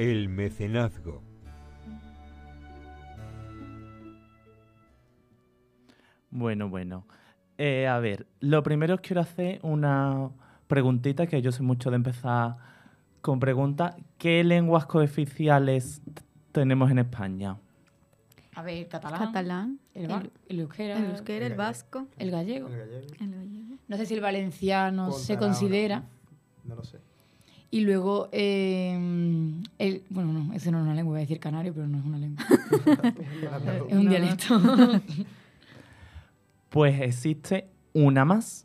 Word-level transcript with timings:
El 0.00 0.30
mecenazgo. 0.30 1.22
Bueno, 6.30 6.70
bueno. 6.70 7.06
Eh, 7.58 7.86
a 7.86 7.98
ver, 7.98 8.26
lo 8.40 8.62
primero 8.62 8.94
os 8.94 9.00
quiero 9.02 9.20
hacer 9.20 9.58
una 9.62 10.30
preguntita, 10.68 11.26
que 11.26 11.42
yo 11.42 11.52
sé 11.52 11.62
mucho 11.62 11.90
de 11.90 11.96
empezar 11.96 12.56
con 13.20 13.40
preguntas. 13.40 13.94
¿Qué 14.16 14.42
lenguas 14.42 14.86
cooficiales 14.86 16.00
tenemos 16.52 16.90
en 16.90 17.00
España? 17.00 17.58
A 18.54 18.62
ver, 18.62 18.88
catalán. 18.88 19.18
Catalán, 19.20 19.78
El, 19.92 20.10
el- 20.10 20.30
el 20.48 20.60
euskera. 20.60 20.96
el 20.98 21.04
euskera, 21.10 21.46
el 21.46 21.54
vasco, 21.56 22.06
el 22.18 22.30
gallego. 22.30 22.68
El 22.68 22.78
gallego. 22.78 23.06
el 23.20 23.30
gallego. 23.32 23.76
No 23.86 23.96
sé 23.98 24.06
si 24.06 24.14
el 24.14 24.20
valenciano 24.22 25.12
se 25.12 25.36
considera. 25.36 26.04
No 26.64 26.74
lo 26.76 26.84
sé. 26.84 26.98
Y 27.72 27.82
luego, 27.82 28.28
eh, 28.32 28.94
el, 29.78 30.02
bueno, 30.10 30.32
no, 30.32 30.52
ese 30.54 30.72
no 30.72 30.78
es 30.78 30.84
una 30.84 30.94
lengua, 30.94 31.12
voy 31.12 31.18
a 31.18 31.20
decir 31.20 31.38
canario, 31.38 31.72
pero 31.72 31.86
no 31.86 31.98
es 31.98 32.04
una 32.04 32.18
lengua. 32.18 32.44
es 33.88 33.92
un 33.96 34.08
dialecto. 34.08 34.60
Pues 36.70 37.00
existe 37.00 37.68
una 37.94 38.24
más, 38.24 38.64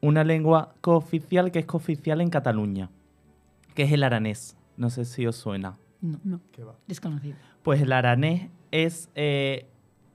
una 0.00 0.24
lengua 0.24 0.74
cooficial 0.80 1.52
que 1.52 1.60
es 1.60 1.66
cooficial 1.66 2.20
en 2.20 2.30
Cataluña, 2.30 2.90
que 3.76 3.84
es 3.84 3.92
el 3.92 4.02
aranés. 4.02 4.56
No 4.76 4.90
sé 4.90 5.04
si 5.04 5.24
os 5.28 5.36
suena. 5.36 5.78
no, 6.00 6.18
No. 6.24 6.40
¿Qué 6.50 6.64
va? 6.64 6.74
desconocido. 6.88 7.36
Pues 7.62 7.80
el 7.80 7.92
aranés 7.92 8.50
es 8.72 9.08
eh, 9.14 9.66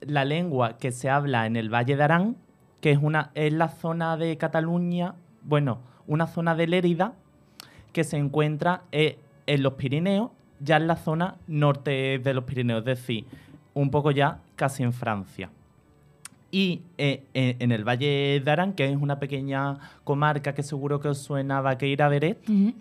la 0.02 0.26
lengua 0.26 0.76
que 0.76 0.92
se 0.92 1.08
habla 1.08 1.46
en 1.46 1.56
el 1.56 1.72
Valle 1.72 1.96
de 1.96 2.02
Arán, 2.02 2.36
que 2.82 2.90
es, 2.90 2.98
una, 3.00 3.30
es 3.34 3.54
la 3.54 3.68
zona 3.68 4.18
de 4.18 4.36
Cataluña, 4.36 5.14
bueno, 5.42 5.78
una 6.06 6.26
zona 6.26 6.54
de 6.54 6.66
Lérida 6.66 7.14
que 7.98 8.04
se 8.04 8.16
encuentra 8.16 8.82
eh, 8.92 9.18
en 9.48 9.64
los 9.64 9.72
Pirineos, 9.72 10.30
ya 10.60 10.76
en 10.76 10.86
la 10.86 10.94
zona 10.94 11.34
norte 11.48 12.20
de 12.20 12.32
los 12.32 12.44
Pirineos, 12.44 12.78
es 12.78 12.84
decir, 12.84 13.24
un 13.74 13.90
poco 13.90 14.12
ya 14.12 14.38
casi 14.54 14.84
en 14.84 14.92
Francia. 14.92 15.50
Y 16.52 16.82
eh, 16.96 17.24
en, 17.34 17.72
el 17.72 17.82
Valle 17.82 18.40
de 18.44 18.50
Arán, 18.52 18.74
que 18.74 18.88
es 18.88 18.96
una 18.96 19.18
pequeña 19.18 19.78
comarca 20.04 20.54
que 20.54 20.62
seguro 20.62 21.00
que 21.00 21.08
os 21.08 21.18
suena 21.18 21.58
a 21.58 21.60
Vaqueira 21.60 22.08
Beret, 22.08 22.48
Ujú. 22.48 22.72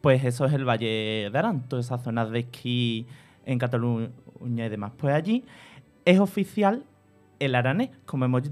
pues 0.00 0.24
eso 0.24 0.44
es 0.44 0.52
el 0.52 0.68
Valle 0.68 1.30
de 1.30 1.38
Arán, 1.38 1.68
todas 1.68 1.86
esas 1.86 2.02
zonas 2.02 2.32
de 2.32 2.40
esquí 2.40 3.06
en 3.46 3.60
Cataluña 3.60 4.10
y 4.66 4.68
demás. 4.68 4.90
Pues 4.96 5.14
allí 5.14 5.44
es 6.04 6.18
oficial 6.18 6.82
el 7.38 7.54
aranés, 7.54 7.90
como 8.06 8.24
hemos, 8.24 8.50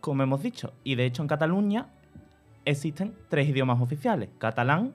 como 0.00 0.24
hemos 0.24 0.42
dicho. 0.42 0.72
Y 0.82 0.96
de 0.96 1.04
hecho 1.04 1.22
en 1.22 1.28
Cataluña 1.28 1.86
existen 2.64 3.14
tres 3.28 3.48
idiomas 3.48 3.80
oficiales, 3.80 4.28
catalán, 4.38 4.92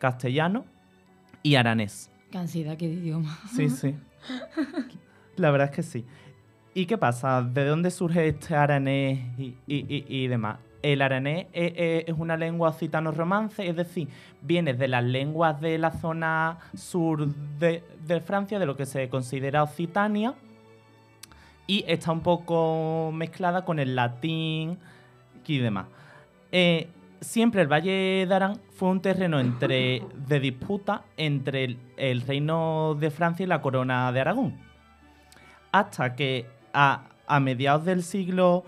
castellano 0.00 0.64
y 1.44 1.54
aranés. 1.54 2.10
Qué 2.32 2.38
ansiedad, 2.38 2.76
qué 2.76 2.86
idioma. 2.86 3.38
Sí, 3.54 3.68
sí. 3.68 3.94
La 5.36 5.50
verdad 5.52 5.68
es 5.70 5.76
que 5.76 5.82
sí. 5.84 6.04
¿Y 6.74 6.86
qué 6.86 6.98
pasa? 6.98 7.42
¿De 7.42 7.64
dónde 7.64 7.90
surge 7.90 8.26
este 8.28 8.54
aranés 8.56 9.18
y, 9.38 9.54
y- 9.66 9.86
y- 9.88 10.04
y 10.08 10.26
demás? 10.28 10.58
El 10.82 11.02
aranés 11.02 11.46
es, 11.52 11.72
es- 11.76 12.04
es 12.08 12.14
una 12.16 12.36
lengua 12.36 12.70
occitano-romance, 12.70 13.66
es 13.68 13.76
decir, 13.76 14.08
viene 14.40 14.72
de 14.74 14.88
las 14.88 15.04
lenguas 15.04 15.60
de 15.60 15.76
la 15.78 15.90
zona 15.92 16.58
sur 16.74 17.26
de, 17.58 17.82
de 18.06 18.20
Francia, 18.20 18.58
de 18.58 18.66
lo 18.66 18.76
que 18.76 18.86
se 18.86 19.08
considera 19.08 19.62
Occitania, 19.62 20.34
y 21.66 21.84
está 21.86 22.12
un 22.12 22.20
poco 22.20 23.10
mezclada 23.12 23.64
con 23.64 23.78
el 23.78 23.94
latín 23.94 24.78
y 25.46 25.58
demás. 25.58 25.86
Eh, 26.52 26.88
siempre 27.20 27.62
el 27.62 27.68
Valle 27.68 28.26
de 28.26 28.34
Arán 28.34 28.60
fue 28.76 28.88
un 28.88 29.00
terreno 29.00 29.40
entre, 29.40 30.02
de 30.28 30.40
disputa 30.40 31.04
entre 31.16 31.64
el, 31.64 31.78
el 31.96 32.22
reino 32.22 32.96
de 32.98 33.10
Francia 33.10 33.44
y 33.44 33.46
la 33.46 33.62
corona 33.62 34.10
de 34.12 34.20
Aragón. 34.20 34.58
Hasta 35.72 36.16
que 36.16 36.46
a, 36.72 37.04
a 37.26 37.40
mediados 37.40 37.84
del 37.84 38.02
siglo 38.02 38.64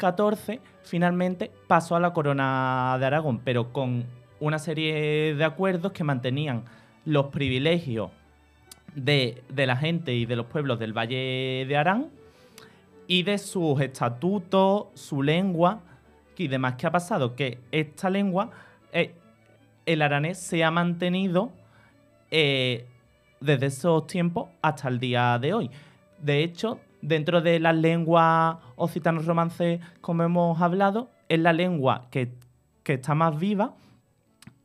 XIV 0.00 0.60
finalmente 0.82 1.50
pasó 1.66 1.96
a 1.96 2.00
la 2.00 2.12
corona 2.12 2.96
de 2.98 3.06
Aragón, 3.06 3.40
pero 3.44 3.72
con 3.72 4.04
una 4.40 4.58
serie 4.58 5.34
de 5.34 5.44
acuerdos 5.44 5.92
que 5.92 6.04
mantenían 6.04 6.64
los 7.04 7.26
privilegios 7.26 8.10
de, 8.94 9.42
de 9.48 9.66
la 9.66 9.76
gente 9.76 10.14
y 10.14 10.26
de 10.26 10.36
los 10.36 10.46
pueblos 10.46 10.78
del 10.78 10.92
Valle 10.92 11.64
de 11.66 11.76
Arán 11.76 12.08
y 13.06 13.22
de 13.22 13.38
sus 13.38 13.80
estatutos, 13.80 14.86
su 14.94 15.22
lengua 15.22 15.80
y 16.44 16.48
demás. 16.48 16.74
¿Qué 16.76 16.86
ha 16.86 16.90
pasado? 16.90 17.34
Que 17.34 17.58
esta 17.72 18.10
lengua, 18.10 18.50
eh, 18.92 19.14
el 19.86 20.02
aranés, 20.02 20.38
se 20.38 20.62
ha 20.64 20.70
mantenido 20.70 21.52
eh, 22.30 22.86
desde 23.40 23.66
esos 23.66 24.06
tiempos 24.06 24.48
hasta 24.62 24.88
el 24.88 24.98
día 24.98 25.38
de 25.38 25.54
hoy. 25.54 25.70
De 26.20 26.42
hecho, 26.42 26.80
dentro 27.02 27.40
de 27.40 27.60
las 27.60 27.76
lenguas 27.76 28.56
occitanos 28.76 29.26
romances, 29.26 29.80
como 30.00 30.22
hemos 30.24 30.60
hablado, 30.60 31.10
es 31.28 31.38
la 31.38 31.52
lengua 31.52 32.06
que, 32.10 32.32
que 32.82 32.94
está 32.94 33.14
más 33.14 33.38
viva 33.38 33.74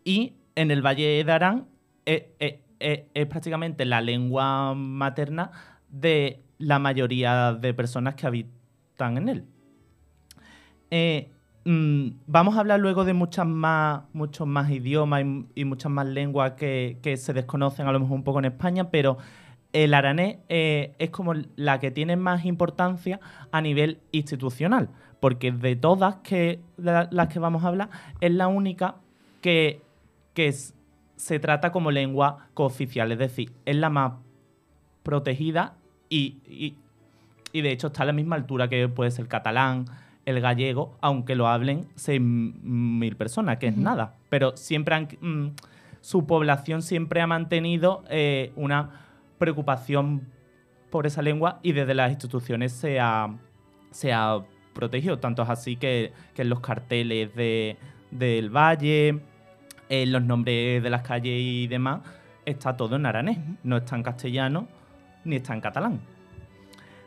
y 0.04 0.34
en 0.56 0.72
el 0.72 0.82
Valle 0.86 1.24
de 1.24 1.32
Arán 1.32 1.68
es, 2.06 2.24
es- 2.40 2.56
es- 2.80 3.02
es 3.14 3.28
prácticamente 3.28 3.86
la 3.86 4.02
lengua 4.02 4.74
materna 4.74 5.52
de 5.90 6.42
la 6.58 6.80
mayoría 6.80 7.54
de 7.54 7.74
personas 7.74 8.16
que 8.16 8.26
habitan 8.26 9.18
en 9.18 9.30
él. 9.30 9.46
Eh, 10.90 11.30
mm, 11.66 12.08
vamos 12.28 12.56
a 12.56 12.60
hablar 12.62 12.80
luego 12.80 13.06
de 13.06 13.14
muchas 13.14 13.46
más, 13.46 14.04
muchos 14.14 14.48
más 14.48 14.70
idiomas 14.70 15.24
y, 15.56 15.66
muchas 15.66 15.92
más 15.92 16.08
lenguas 16.08 16.54
que, 16.54 16.98
se 17.18 17.34
desconocen 17.34 17.88
a 17.88 17.92
lo 17.92 18.00
mejor 18.00 18.16
un 18.16 18.24
poco 18.24 18.40
en 18.40 18.46
España, 18.46 18.90
pero 18.90 19.18
el 19.74 19.94
aranés 19.94 20.38
eh, 20.50 20.94
es 21.00 21.10
como 21.12 21.34
la 21.56 21.80
que 21.80 21.92
tiene 21.92 22.16
más 22.18 22.46
importancia 22.46 23.20
a 23.52 23.62
nivel 23.62 24.00
institucional, 24.12 24.90
porque 25.20 25.52
de 25.52 25.76
todas 25.76 26.16
que, 26.18 26.60
la- 26.78 27.08
las 27.12 27.28
que 27.30 27.40
vamos 27.40 27.64
a 27.64 27.68
hablar, 27.70 27.90
es 28.20 28.32
la 28.32 28.48
única 28.48 28.96
que, 29.42 29.82
se 31.16 31.40
trata 31.40 31.72
como 31.72 31.92
lengua 31.92 32.48
cooficial, 32.56 33.12
es 33.12 33.20
decir, 33.20 33.54
es 33.66 33.76
la 33.76 33.90
más 33.92 34.14
protegida 35.04 35.76
y, 36.10 36.38
y- 36.48 37.62
de 37.62 37.72
hecho 37.72 37.88
está 37.88 38.04
a 38.04 38.06
la 38.08 38.14
misma 38.14 38.36
altura 38.38 38.70
que 38.70 38.88
puede 38.88 39.12
ser 39.12 39.28
catalán, 39.28 39.86
el 40.26 40.40
gallego, 40.42 40.98
aunque 41.02 41.36
lo 41.36 41.48
hablen 41.48 41.88
6.000 41.96 43.16
personas, 43.16 43.58
que 43.58 43.68
es 43.68 43.78
nada. 43.78 44.16
Pero 44.30 44.56
siempre 44.56 44.96
han, 44.96 45.08
mm, 45.20 45.56
su 46.02 46.26
población 46.26 46.82
siempre 46.82 47.22
ha 47.22 47.28
mantenido 47.28 48.04
eh, 48.10 48.52
una 48.56 49.02
preocupación 49.38 50.28
por 50.90 51.08
esa 51.08 51.22
lengua 51.22 51.60
y 51.64 51.72
desde 51.72 51.94
las 51.94 52.12
instituciones 52.12 52.72
se 52.72 53.00
ha, 53.00 53.34
se 53.92 54.14
ha 54.14 54.40
protegido. 54.74 55.20
Tanto 55.20 55.44
es 55.44 55.50
así 55.50 55.76
que, 55.76 56.14
que 56.36 56.44
en 56.44 56.50
los 56.50 56.60
carteles 56.60 57.34
de, 57.36 57.78
del 58.12 58.50
valle, 58.50 59.22
en 59.90 60.12
los 60.12 60.24
nombres 60.24 60.84
de 60.84 60.90
las 60.90 61.02
calles 61.02 61.40
y 61.40 61.68
demás, 61.68 62.02
está 62.46 62.78
todo 62.78 62.96
en 62.96 63.06
aranés. 63.06 63.40
No 63.64 63.78
está 63.78 63.96
en 63.96 64.04
castellano 64.04 64.68
ni 65.24 65.38
está 65.38 65.54
en 65.54 65.62
catalán. 65.62 66.02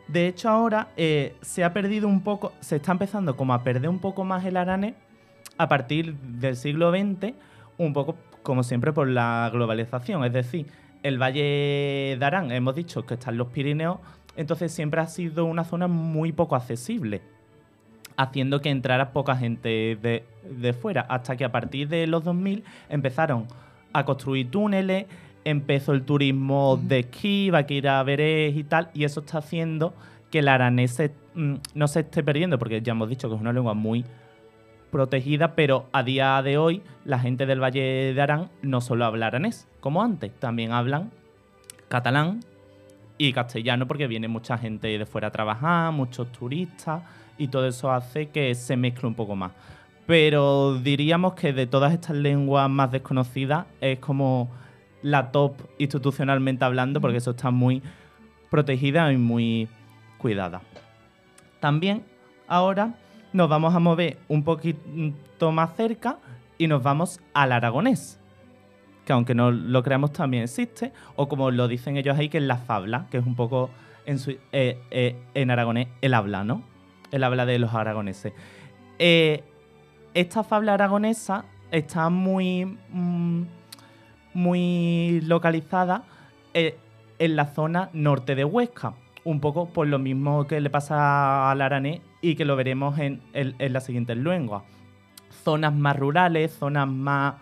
De 0.07 0.27
hecho, 0.27 0.49
ahora 0.49 0.89
eh, 0.97 1.35
se 1.41 1.63
ha 1.63 1.73
perdido 1.73 2.07
un 2.07 2.21
poco, 2.21 2.53
se 2.59 2.75
está 2.75 2.91
empezando 2.91 3.35
como 3.35 3.53
a 3.53 3.63
perder 3.63 3.89
un 3.89 3.99
poco 3.99 4.23
más 4.23 4.45
el 4.45 4.57
aranés 4.57 4.93
a 5.57 5.67
partir 5.67 6.15
del 6.15 6.55
siglo 6.55 6.91
XX, 6.91 7.33
un 7.77 7.93
poco 7.93 8.15
como 8.43 8.63
siempre 8.63 8.93
por 8.93 9.07
la 9.07 9.49
globalización. 9.51 10.23
Es 10.23 10.33
decir, 10.33 10.67
el 11.01 11.21
Valle 11.21 12.17
de 12.19 12.25
Arán, 12.25 12.51
hemos 12.51 12.75
dicho 12.75 13.05
que 13.05 13.15
está 13.15 13.31
en 13.31 13.37
los 13.37 13.47
Pirineos, 13.47 13.97
entonces 14.35 14.71
siempre 14.71 15.01
ha 15.01 15.07
sido 15.07 15.45
una 15.45 15.63
zona 15.63 15.87
muy 15.87 16.31
poco 16.31 16.55
accesible, 16.55 17.21
haciendo 18.17 18.61
que 18.61 18.69
entrara 18.69 19.11
poca 19.11 19.35
gente 19.35 19.97
de, 20.01 20.25
de 20.49 20.73
fuera, 20.73 21.01
hasta 21.01 21.35
que 21.35 21.45
a 21.45 21.51
partir 21.51 21.87
de 21.89 22.05
los 22.07 22.23
2000 22.23 22.63
empezaron 22.89 23.47
a 23.93 24.05
construir 24.05 24.51
túneles, 24.51 25.05
empezó 25.45 25.93
el 25.93 26.03
turismo 26.03 26.77
de 26.81 26.99
esquí, 26.99 27.49
Vaquira 27.49 28.03
Verés 28.03 28.55
y 28.57 28.63
tal, 28.65 28.89
y 28.93 29.03
eso 29.05 29.21
está 29.21 29.37
haciendo 29.37 29.93
que 30.31 30.39
el 30.39 30.47
aranés 30.49 30.91
se- 30.91 31.13
mm, 31.35 31.53
no 31.75 31.87
se 31.87 32.01
esté 32.01 32.23
perdiendo, 32.23 32.59
porque 32.59 32.81
ya 32.81 32.91
hemos 32.91 33.07
dicho 33.07 33.29
que 33.29 33.35
es 33.35 33.41
una 33.41 33.53
lengua 33.53 33.73
muy 33.73 34.03
protegida, 34.91 35.55
pero 35.55 35.85
a 35.91 36.03
día 36.03 36.41
de 36.41 36.57
hoy 36.57 36.81
la 37.05 37.19
gente 37.19 37.45
del 37.45 37.61
Valle 37.61 38.13
de 38.13 38.21
Arán 38.21 38.49
no 38.61 38.81
solo 38.81 39.05
habla 39.05 39.27
aranés, 39.27 39.67
como 39.79 40.01
antes, 40.01 40.31
también 40.39 40.71
hablan 40.71 41.11
catalán 41.87 42.39
y 43.17 43.31
castellano, 43.33 43.87
porque 43.87 44.07
viene 44.07 44.27
mucha 44.27 44.57
gente 44.57 44.97
de 44.97 45.05
fuera 45.05 45.27
a 45.27 45.31
trabajar, 45.31 45.91
muchos 45.91 46.31
turistas, 46.31 47.03
y 47.37 47.49
todo 47.49 47.67
eso 47.67 47.91
hace 47.91 48.29
que 48.29 48.55
se 48.55 48.77
mezcle 48.77 49.07
un 49.07 49.15
poco 49.15 49.35
más. 49.35 49.51
Pero 50.07 50.75
diríamos 50.79 51.33
que 51.33 51.51
de 51.53 51.67
todas 51.67 51.91
estas 51.93 52.15
lenguas 52.15 52.69
más 52.69 52.91
desconocidas 52.91 53.65
es 53.81 53.99
como 53.99 54.49
la 55.05 55.31
top 55.31 55.53
institucionalmente 55.77 56.65
hablando, 56.65 56.99
porque 56.99 57.17
eso 57.17 57.31
está 57.31 57.51
muy 57.51 57.83
protegida 58.49 59.13
y 59.13 59.17
muy 59.17 59.69
cuidada. 60.17 60.63
También 61.59 62.03
ahora 62.47 62.95
nos 63.31 63.47
vamos 63.47 63.75
a 63.75 63.79
mover 63.79 64.17
un 64.27 64.43
poquito 64.43 65.51
más 65.51 65.75
cerca 65.75 66.17
y 66.57 66.65
nos 66.65 66.81
vamos 66.81 67.19
al 67.35 67.51
aragonés. 67.51 68.19
que 69.05 69.13
aunque 69.13 69.35
no 69.35 69.51
lo 69.51 69.83
creamos 69.83 70.11
también 70.11 70.41
existe, 70.41 70.91
o 71.15 71.27
como 71.27 71.51
lo 71.51 71.67
dicen 71.67 71.97
ellos 71.97 72.17
ahí, 72.17 72.27
que 72.27 72.39
es 72.39 72.43
la 72.43 72.57
fabla, 72.57 73.05
que 73.11 73.19
es 73.19 73.25
un 73.27 73.35
poco 73.35 73.69
en, 74.07 74.17
eh, 74.51 74.79
eh, 74.89 75.15
en 75.35 75.51
aragonés 75.51 75.89
el 76.01 76.15
habla, 76.15 76.43
¿no? 76.43 76.63
El 77.11 77.23
habla 77.23 77.45
de 77.45 77.59
los 77.59 77.71
aragoneses. 77.75 78.33
Eh, 78.97 79.43
esta 80.15 80.43
fabla 80.43 80.73
aragonesa 80.73 81.45
está 81.69 82.09
muy, 82.09 82.65
mm, 82.65 83.43
muy 84.35 85.21
localizada 85.21 86.03
en 86.53 87.35
la 87.35 87.45
zona 87.47 87.89
norte 87.93 88.35
de 88.35 88.45
Huesca, 88.45 88.93
un 89.23 89.39
poco 89.39 89.69
por 89.69 89.87
lo 89.87 89.97
mismo 89.97 90.45
que 90.45 90.61
le 90.61 90.69
pasa 90.69 91.49
al 91.49 91.61
aranés 91.61 92.01
y 92.21 92.35
que 92.35 92.45
lo 92.45 92.55
veremos 92.55 92.99
en, 92.99 93.21
en, 93.33 93.73
las 93.73 93.85
siguientes 93.85 94.17
lenguas. 94.17 94.63
Zonas 95.43 95.73
más 95.73 95.97
rurales, 95.97 96.51
zonas 96.53 96.87
más, 96.87 97.35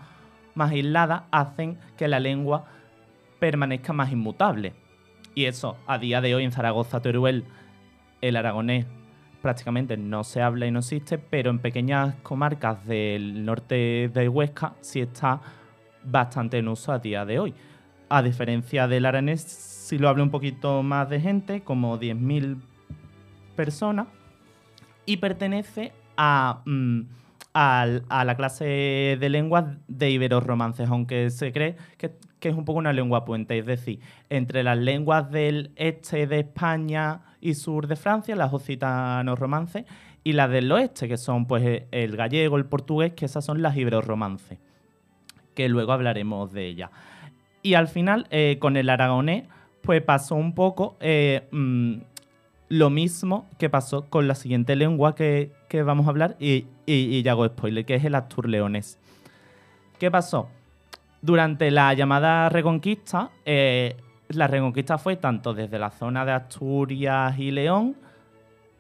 más 0.56 0.72
aisladas, 0.72 1.24
hacen 1.32 1.78
que 1.98 2.08
la 2.08 2.20
lengua 2.20 2.66
permanezca 3.40 3.92
más 3.92 4.12
inmutable. 4.12 4.74
Y 5.36 5.46
eso, 5.46 5.78
a 5.88 5.98
día 5.98 6.22
de 6.22 6.36
hoy 6.36 6.44
en 6.44 6.52
Zaragoza, 6.52 7.02
Teruel, 7.02 7.46
el 8.22 8.36
aragonés 8.36 8.86
prácticamente 9.42 9.98
no 9.98 10.24
se 10.24 10.42
habla 10.42 10.68
y 10.68 10.72
no 10.72 10.80
existe, 10.80 11.18
pero 11.18 11.50
en 11.50 11.60
pequeñas 11.60 12.16
comarcas 12.24 12.86
del 12.86 13.44
norte 13.44 14.10
de 14.14 14.30
Huesca 14.30 14.76
sí 14.80 15.02
está 15.02 15.42
bastante 16.04 16.58
en 16.58 16.68
uso 16.68 16.92
a 16.92 17.00
día 17.00 17.26
de 17.26 17.40
hoy. 17.40 17.54
A 18.10 18.22
diferencia 18.22 18.88
del 18.88 19.06
aranés, 19.06 19.42
si 19.42 19.98
lo 19.98 20.10
habla 20.10 20.24
un 20.24 20.32
poquito 20.32 20.84
más 20.84 21.10
de 21.10 21.20
gente, 21.20 21.62
como 21.62 22.00
10.000 22.00 22.62
personas, 23.56 24.08
y 25.06 25.18
pertenece 25.18 25.92
a, 26.18 26.62
mm, 26.66 27.02
a, 27.54 28.24
la 28.26 28.36
clase 28.36 29.18
de 29.20 29.30
lenguas 29.30 29.66
de 29.88 30.10
ibero-romances, 30.10 30.90
aunque 30.90 31.30
se 31.30 31.52
cree 31.52 31.76
que, 31.98 32.12
es 32.42 32.56
un 32.56 32.66
poco 32.66 32.80
una 32.80 32.92
lengua 32.92 33.24
puente, 33.24 33.58
es 33.58 33.66
decir, 33.66 34.00
entre 34.30 34.64
las 34.64 34.78
lenguas 34.78 35.32
del 35.32 35.72
este 35.78 36.28
de 36.28 36.40
España 36.40 37.22
y 37.40 37.54
sur 37.54 37.88
de 37.88 37.96
Francia, 37.96 38.36
las 38.36 38.52
occitanos-romances, 38.52 39.86
y 40.26 40.34
las 40.34 40.50
del 40.50 40.72
oeste, 40.72 41.08
que 41.08 41.18
son 41.18 41.46
pues 41.46 41.84
el 41.92 42.18
gallego, 42.18 42.58
el 42.58 42.66
portugués, 42.66 43.14
que 43.14 43.26
esas 43.26 43.46
son 43.46 43.62
las 43.62 43.78
ibero-romances, 43.78 44.60
que 45.54 45.70
luego 45.70 45.92
hablaremos 45.92 46.52
de 46.52 46.68
ellas. 46.68 46.90
Y 47.62 47.76
al 47.76 47.88
final, 47.88 48.28
eh, 48.30 48.58
con 48.60 48.76
el 48.78 48.90
aragonés, 48.90 49.46
pues 49.82 50.02
pasó 50.02 50.36
un 50.36 50.54
poco 50.54 50.98
eh, 51.00 51.48
mm, 51.52 51.96
lo 52.70 52.90
mismo 52.90 53.48
que 53.58 53.70
pasó 53.70 54.06
con 54.10 54.28
la 54.28 54.36
siguiente 54.36 54.76
lengua 54.76 55.16
que, 55.16 55.52
vamos 55.86 56.08
a 56.08 56.10
hablar, 56.10 56.36
y, 56.40 56.66
ya 57.24 57.32
hago 57.32 57.48
spoiler, 57.48 57.86
que 57.86 57.96
es 57.96 58.04
el 58.04 58.16
astur 58.16 58.50
leonés. 58.50 59.00
¿Qué 60.00 60.12
pasó? 60.12 60.50
Durante 61.22 61.72
la 61.72 61.94
llamada 61.94 62.50
Reconquista, 62.50 63.30
eh, 63.46 63.96
la 64.30 64.48
Reconquista 64.48 64.98
fue 64.98 65.16
tanto 65.16 65.54
desde 65.54 65.80
la 65.80 65.92
zona 65.92 66.26
de 66.26 66.32
Asturias 66.34 67.38
y 67.40 67.52
León, 67.52 67.96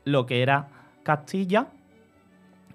lo 0.03 0.25
que 0.25 0.41
era 0.41 0.67
Castilla 1.03 1.67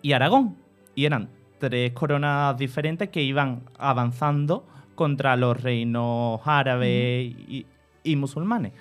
y 0.00 0.12
Aragón. 0.12 0.56
Y 0.94 1.04
eran 1.04 1.28
tres 1.58 1.92
coronas 1.92 2.56
diferentes 2.56 3.08
que 3.08 3.22
iban 3.22 3.62
avanzando 3.78 4.64
contra 4.94 5.36
los 5.36 5.60
reinos 5.60 6.40
árabes 6.44 6.90
y, 6.90 7.66
y 8.02 8.16
musulmanes. 8.16 8.72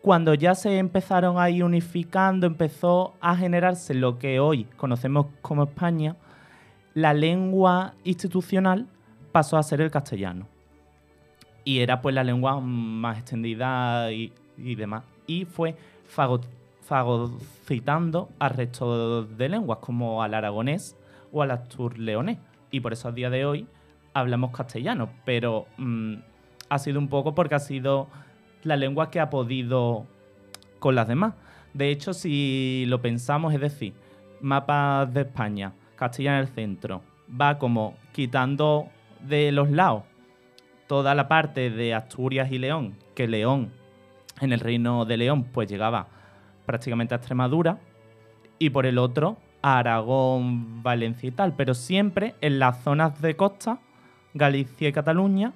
Cuando 0.00 0.32
ya 0.34 0.54
se 0.54 0.78
empezaron 0.78 1.38
a 1.38 1.50
ir 1.50 1.64
unificando, 1.64 2.46
empezó 2.46 3.14
a 3.20 3.36
generarse 3.36 3.94
lo 3.94 4.18
que 4.18 4.40
hoy 4.40 4.64
conocemos 4.76 5.26
como 5.42 5.64
España, 5.64 6.16
la 6.94 7.12
lengua 7.14 7.94
institucional 8.04 8.86
pasó 9.32 9.56
a 9.56 9.62
ser 9.62 9.80
el 9.80 9.90
castellano. 9.90 10.46
Y 11.64 11.80
era 11.80 12.00
pues 12.00 12.14
la 12.14 12.24
lengua 12.24 12.60
más 12.60 13.18
extendida 13.18 14.10
y, 14.10 14.32
demás. 14.56 15.04
Y 15.26 15.44
fue 15.44 15.76
fagocitando 16.82 18.30
al 18.38 18.50
resto 18.50 19.24
de 19.24 19.48
lenguas, 19.48 19.78
como 19.80 20.22
al 20.22 20.34
aragonés 20.34 20.96
o 21.32 21.42
al 21.42 21.50
astur-leonés. 21.50 22.38
Y 22.70 22.80
por 22.80 22.92
eso 22.92 23.08
a 23.08 23.12
día 23.12 23.30
de 23.30 23.44
hoy 23.44 23.66
hablamos 24.14 24.50
castellano, 24.50 25.10
pero 25.24 25.66
mm, 25.76 26.14
ha 26.68 26.78
sido 26.78 26.98
un 26.98 27.08
poco 27.08 27.34
porque 27.34 27.54
ha 27.54 27.60
sido 27.60 28.08
la 28.62 28.76
lengua 28.76 29.10
que 29.10 29.20
ha 29.20 29.30
podido 29.30 30.06
con 30.78 30.94
las 30.94 31.08
demás. 31.08 31.34
De 31.74 31.90
hecho, 31.90 32.12
si 32.12 32.84
lo 32.88 33.00
pensamos, 33.00 33.54
es 33.54 33.60
decir, 33.60 33.94
mapas 34.40 35.12
de 35.12 35.22
España, 35.22 35.72
Castilla 35.96 36.34
en 36.34 36.40
el 36.40 36.48
centro, 36.48 37.02
va 37.28 37.58
como 37.58 37.94
quitando 38.12 38.88
de 39.20 39.52
los 39.52 39.70
lados 39.70 40.04
toda 40.86 41.14
la 41.14 41.28
parte 41.28 41.70
de 41.70 41.94
Asturias 41.94 42.50
y 42.50 42.58
León, 42.58 42.96
que 43.14 43.28
León, 43.28 43.70
en 44.40 44.52
el 44.52 44.60
reino 44.60 45.04
de 45.04 45.16
León, 45.18 45.44
pues 45.44 45.68
llegaba 45.68 46.08
prácticamente 46.64 47.14
a 47.14 47.18
Extremadura, 47.18 47.78
y 48.58 48.70
por 48.70 48.86
el 48.86 48.98
otro 48.98 49.36
Aragón, 49.62 50.82
Valencia 50.82 51.28
y 51.28 51.32
tal, 51.32 51.54
pero 51.54 51.74
siempre 51.74 52.34
en 52.40 52.58
las 52.58 52.82
zonas 52.82 53.20
de 53.20 53.36
costa, 53.36 53.80
Galicia 54.34 54.88
y 54.88 54.92
Cataluña, 54.92 55.52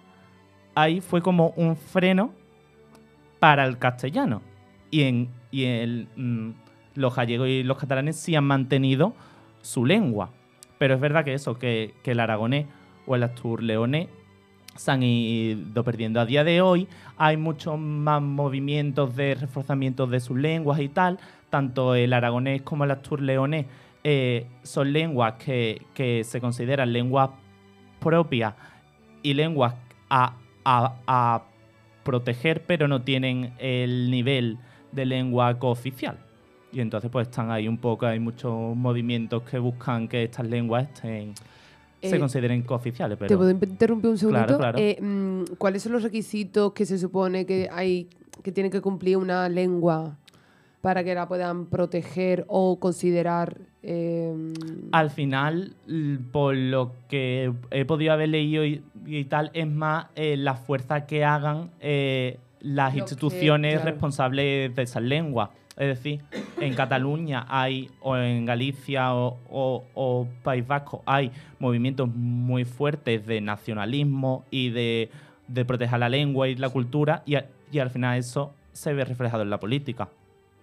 ahí 0.75 1.01
fue 1.01 1.23
como 1.23 1.51
un 1.57 1.77
freno 1.77 2.33
para 3.39 3.65
el 3.65 3.79
castellano. 3.79 4.43
Y 4.91 5.03
en, 5.03 5.31
y 5.51 5.67
mm, 6.17 6.53
los 6.95 7.15
gallegos 7.15 7.49
y 7.49 7.63
los 7.63 7.79
catalanes 7.79 8.17
sí 8.17 8.35
han 8.35 8.45
mantenido 8.45 9.15
su 9.61 9.85
lengua. 9.85 10.31
Pero 10.79 10.95
es 10.95 11.01
verdad 11.01 11.25
que 11.25 11.35
eso, 11.35 11.59
que, 11.59 11.95
el 12.05 12.21
aragonés 12.21 12.67
o 13.07 13.15
el 13.15 13.23
astur-leonés 13.23 14.09
se 14.77 14.91
han 14.91 15.03
ido 15.03 15.85
perdiendo. 15.85 16.21
A 16.21 16.27
día 16.27 16.45
de 16.45 16.61
hoy 16.61 16.89
hay 17.17 17.37
muchos 17.37 17.79
más 17.79 18.23
movimientos 18.23 19.15
de 19.15 19.35
reforzamiento 19.35 20.07
de 20.07 20.21
sus 20.21 20.37
lenguas 20.37 20.81
y 20.81 20.89
tal. 20.89 21.19
Tanto 21.51 21.95
el 21.95 22.13
aragonés 22.13 22.63
como 22.63 22.85
el 22.85 22.91
astur-leonés 22.91 23.67
eh, 24.05 24.47
son 24.63 24.93
lenguas 24.93 25.35
que, 25.35 26.23
se 26.25 26.41
consideran 26.41 26.93
lenguas 26.93 27.31
propias 28.01 28.55
y 29.23 29.35
lenguas 29.35 29.75
a, 30.11 30.37
a 30.65 31.45
proteger, 32.03 32.65
pero 32.67 32.89
no 32.89 33.03
tienen 33.03 33.55
el 33.59 34.11
nivel 34.11 34.59
de 34.91 35.07
lengua 35.07 35.59
cooficial. 35.59 36.19
Y 36.73 36.81
entonces 36.81 37.11
pues 37.11 37.29
están 37.29 37.51
ahí 37.51 37.69
un 37.69 37.79
poco, 37.79 38.07
hay 38.07 38.19
muchos 38.19 38.75
movimientos 38.77 39.43
que 39.43 39.59
buscan 39.59 40.09
que 40.09 40.25
estas 40.25 40.47
lenguas 40.47 40.85
estén 40.85 41.35
se 42.03 42.17
eh, 42.17 42.19
consideren 42.19 42.63
cooficiales. 42.63 43.17
Pero... 43.19 43.29
¿Te 43.29 43.37
puedo 43.37 43.51
interrumpir 43.51 44.11
un 44.11 44.19
segundito? 44.19 44.59
Eh, 44.77 44.99
mm, 45.01 45.55
¿Cuáles 45.59 45.83
son 45.83 45.93
los 45.93 46.03
requisitos 46.03 46.73
que 46.73 46.85
se 46.85 46.99
supone 46.99 47.47
que 47.47 47.69
hay 47.71 48.09
que 48.43 48.51
tiene 48.51 48.71
que 48.71 48.81
cumplir 48.81 49.19
una 49.19 49.49
lengua 49.49 50.19
para 50.81 51.05
que 51.05 51.15
la 51.15 51.29
puedan 51.29 51.67
proteger 51.67 52.45
o 52.49 52.81
considerar? 52.81 53.57
Em, 53.83 54.53
Al 54.93 55.11
final, 55.11 55.73
por 56.31 56.55
lo 56.55 56.93
que 57.09 57.53
he 57.71 57.85
podido 57.85 58.13
haber 58.13 58.29
leído 58.29 58.65
y, 58.65 59.25
tal, 59.25 59.51
es 59.55 59.67
más 59.67 60.07
eh, 60.15 60.37
la 60.37 60.55
fuerza 60.55 61.07
que 61.07 61.25
hagan 61.25 61.71
eh, 61.81 62.39
las 62.61 62.95
instituciones 62.95 63.83
responsables 63.83 64.75
de 64.75 64.83
esas 64.83 65.03
lenguas. 65.03 65.51
Es 65.77 65.89
decir, 65.89 66.21
en 66.61 66.75
Cataluña 66.77 67.47
hay, 67.49 67.91
o 68.01 68.17
en 68.17 68.45
Galicia 68.45 69.15
o, 69.15 70.29
País 70.45 70.67
Vasco, 70.67 71.03
hay 71.05 71.33
movimientos 71.59 72.09
muy 72.09 72.65
fuertes 72.65 73.27
de 73.27 73.41
nacionalismo 73.41 74.45
y 74.51 74.71
de, 74.71 75.11
proteger 75.67 75.99
la 75.99 76.09
lengua 76.09 76.49
y 76.49 76.55
la 76.55 76.69
cultura, 76.69 77.23
y, 77.27 77.37
y 77.73 77.79
al 77.81 77.91
final 77.91 78.17
eso 78.19 78.55
se 78.73 78.93
ve 78.95 79.05
reflejado 79.05 79.43
en 79.43 79.51
la 79.51 79.59
política. 79.59 80.09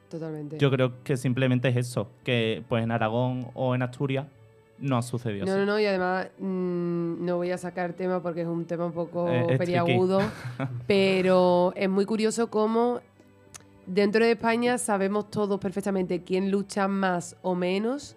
Totalmente. 0.10 0.58
Yo 0.58 0.72
creo 0.72 1.04
que 1.04 1.18
simplemente 1.18 1.70
es 1.70 1.78
eso, 1.78 2.10
que 2.24 2.64
pues 2.68 2.84
en 2.84 2.92
Aragón 2.92 3.48
o 3.54 3.76
en 3.76 3.84
Asturias 3.84 4.26
no 4.80 4.98
ha 4.98 5.02
sucedido 5.02 5.46
no, 5.46 5.52
así. 5.52 5.60
No, 5.60 5.66
no, 5.66 5.80
y 5.80 5.86
además 5.86 6.28
mm, 6.40 7.26
no 7.26 7.38
voy 7.38 7.52
a 7.52 7.58
sacar 7.58 7.94
tema 7.94 8.22
porque 8.22 8.42
es 8.42 8.48
un 8.48 8.66
tema 8.66 8.86
un 8.86 8.94
poco 8.94 9.30
eh, 9.30 9.56
periagudo, 9.58 10.22
pero 10.88 11.74
es 11.76 11.90
muy 11.90 12.06
curioso 12.06 12.50
cómo 12.50 13.02
dentro 13.86 14.26
de 14.26 14.32
España 14.32 14.78
sabemos 14.78 15.30
todos 15.30 15.60
perfectamente 15.60 16.24
quién 16.24 16.50
lucha 16.50 16.88
más 16.88 17.36
o 17.42 17.54
menos 17.56 18.16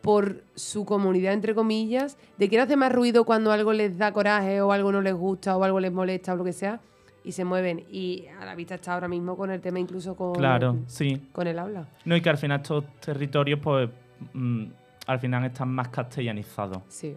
por 0.00 0.42
su 0.54 0.84
comunidad, 0.84 1.32
entre 1.32 1.54
comillas, 1.54 2.18
de 2.36 2.48
quién 2.48 2.60
hace 2.60 2.76
más 2.76 2.92
ruido 2.92 3.24
cuando 3.24 3.52
algo 3.52 3.72
les 3.72 3.96
da 3.96 4.12
coraje 4.12 4.60
o 4.60 4.72
algo 4.72 4.92
no 4.92 5.00
les 5.00 5.14
gusta 5.14 5.56
o 5.56 5.64
algo 5.64 5.80
les 5.80 5.92
molesta 5.92 6.34
o 6.34 6.36
lo 6.36 6.44
que 6.44 6.52
sea 6.52 6.80
y 7.24 7.32
se 7.32 7.44
mueven. 7.44 7.84
Y 7.90 8.26
a 8.40 8.44
la 8.44 8.54
vista 8.54 8.74
está 8.74 8.94
ahora 8.94 9.08
mismo 9.08 9.36
con 9.36 9.50
el 9.50 9.60
tema 9.60 9.78
incluso 9.78 10.14
con, 10.16 10.34
claro, 10.34 10.78
sí. 10.86 11.28
con 11.32 11.46
el 11.46 11.58
habla. 11.58 11.86
No, 12.04 12.16
y 12.16 12.20
que 12.20 12.30
al 12.30 12.38
final 12.38 12.60
estos 12.60 12.84
territorios, 13.00 13.60
pues, 13.60 13.88
mm, 14.32 14.64
al 15.06 15.18
final 15.18 15.44
están 15.44 15.68
más 15.70 15.88
castellanizados. 15.88 16.82
Sí. 16.88 17.16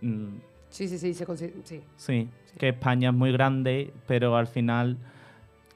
Mm, 0.00 0.36
sí, 0.68 0.88
sí, 0.88 0.98
sí, 0.98 1.14
sí. 1.14 1.54
sí. 1.64 1.80
Sí, 1.96 2.28
que 2.58 2.68
España 2.68 3.10
es 3.10 3.14
muy 3.14 3.32
grande, 3.32 3.92
pero 4.06 4.36
al 4.36 4.46
final 4.46 4.96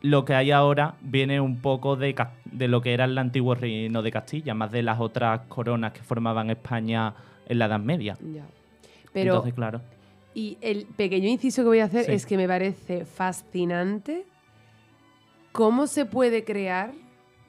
lo 0.02 0.24
que 0.24 0.34
hay 0.34 0.50
ahora 0.50 0.96
viene 1.00 1.40
un 1.40 1.60
poco 1.60 1.96
de, 1.96 2.14
de 2.44 2.68
lo 2.68 2.80
que 2.80 2.92
era 2.92 3.04
el 3.04 3.16
antiguo 3.16 3.54
reino 3.54 4.02
de 4.02 4.12
Castilla, 4.12 4.54
más 4.54 4.70
de 4.70 4.82
las 4.82 5.00
otras 5.00 5.42
coronas 5.48 5.92
que 5.92 6.02
formaban 6.02 6.50
España 6.50 7.14
en 7.46 7.58
la 7.58 7.66
Edad 7.66 7.80
Media. 7.80 8.16
Ya. 8.20 8.44
Pero, 9.12 9.36
Entonces, 9.36 9.54
claro 9.54 9.80
Y 10.34 10.58
el 10.60 10.86
pequeño 10.86 11.28
inciso 11.28 11.62
que 11.62 11.68
voy 11.68 11.78
a 11.78 11.84
hacer 11.84 12.10
es 12.10 12.26
que 12.26 12.36
me 12.36 12.48
parece 12.48 13.04
fascinante 13.04 14.26
cómo 15.52 15.86
se 15.86 16.04
puede 16.04 16.44
crear 16.44 16.92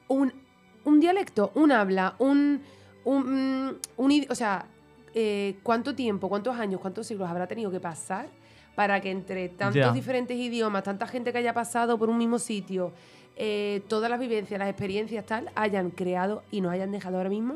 un, 0.08 0.32
dialecto, 1.00 1.52
un 1.56 1.72
habla, 1.72 2.16
un, 2.20 2.62
un, 3.04 3.80
o 4.30 4.36
sea, 4.36 4.68
eh, 5.16 5.56
cuánto 5.64 5.96
tiempo, 5.96 6.30
cuántos 6.30 6.56
años, 6.58 6.80
cuántos 6.80 7.08
siglos 7.08 7.28
habrá 7.28 7.48
tenido 7.48 7.72
que 7.72 7.80
pasar 7.80 8.28
para 8.76 9.02
que 9.02 9.10
entre 9.10 9.50
tantos 9.50 9.94
diferentes 9.94 10.38
idiomas, 10.38 10.84
tanta 10.84 11.08
gente 11.08 11.32
que 11.32 11.40
haya 11.40 11.54
pasado 11.54 11.98
por 11.98 12.10
un 12.10 12.18
mismo 12.20 12.38
sitio, 12.38 12.92
eh, 13.36 13.82
todas 13.88 14.10
las 14.12 14.20
vivencias, 14.20 14.60
las 14.60 14.70
experiencias 14.70 15.26
tal, 15.26 15.50
hayan 15.56 15.90
creado 15.90 16.44
y 16.52 16.62
nos 16.62 16.72
hayan 16.72 16.92
dejado 16.92 17.18
ahora 17.18 17.30
mismo. 17.30 17.56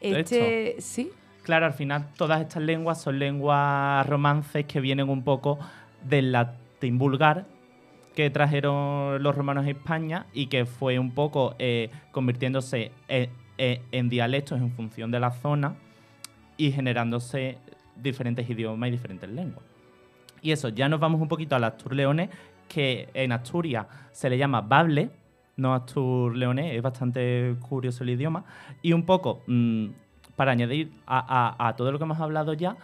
Este, 0.00 0.76
sí. 0.80 1.10
Claro, 1.42 1.66
al 1.66 1.72
final 1.72 2.08
todas 2.16 2.40
estas 2.40 2.62
lenguas 2.62 3.00
son 3.00 3.18
lenguas 3.18 4.06
romances 4.06 4.64
que 4.66 4.80
vienen 4.80 5.08
un 5.08 5.24
poco 5.24 5.58
del 6.04 6.32
latín 6.32 6.98
vulgar 6.98 7.46
que 8.14 8.30
trajeron 8.30 9.22
los 9.22 9.34
romanos 9.34 9.66
a 9.66 9.70
España 9.70 10.26
y 10.32 10.46
que 10.46 10.66
fue 10.66 10.98
un 10.98 11.12
poco 11.12 11.54
eh, 11.58 11.90
convirtiéndose 12.10 12.92
en, 13.08 13.30
en 13.58 14.08
dialectos 14.08 14.60
en 14.60 14.70
función 14.70 15.10
de 15.10 15.20
la 15.20 15.30
zona 15.30 15.74
y 16.56 16.72
generándose 16.72 17.58
diferentes 17.96 18.48
idiomas 18.48 18.88
y 18.88 18.92
diferentes 18.92 19.30
lenguas. 19.30 19.64
Y 20.42 20.50
eso, 20.50 20.68
ya 20.68 20.88
nos 20.88 21.00
vamos 21.00 21.20
un 21.20 21.28
poquito 21.28 21.54
al 21.54 21.64
Astur 21.64 21.94
Leones, 21.94 22.30
que 22.68 23.08
en 23.14 23.32
Asturias 23.32 23.86
se 24.10 24.28
le 24.28 24.36
llama 24.36 24.60
Bable, 24.60 25.10
no 25.56 25.74
Astur 25.74 26.36
Leones, 26.36 26.74
es 26.74 26.82
bastante 26.82 27.54
curioso 27.60 28.02
el 28.02 28.10
idioma. 28.10 28.44
Y 28.82 28.92
un 28.92 29.04
poco, 29.04 29.42
mm, 29.46 29.86
para 30.36 30.52
añadir 30.52 30.92
a, 31.06 31.74
todo 31.76 31.92
lo 31.92 31.98
que 31.98 32.04
hemos 32.04 32.20
hablado 32.20 32.54
ya, 32.54 32.76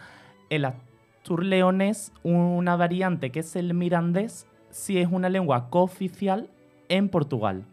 el 0.49 0.65
Astur 0.65 1.43
Leones, 1.43 2.11
una 2.23 2.75
variante 2.75 3.31
que 3.31 3.39
es 3.39 3.55
el 3.55 3.73
mirandés, 3.73 4.47
sí 4.69 4.97
es 4.97 5.09
una 5.11 5.29
lengua 5.29 5.69
cooficial 5.69 6.49
en 6.89 7.09
Portugal. 7.09 7.65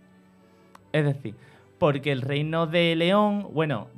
Es 0.93 1.05
decir, 1.05 1.35
porque 1.79 2.13
el 2.13 2.23
reino 2.23 2.67
de 2.67 2.97
León, 2.97 3.49
bueno, 3.53 3.89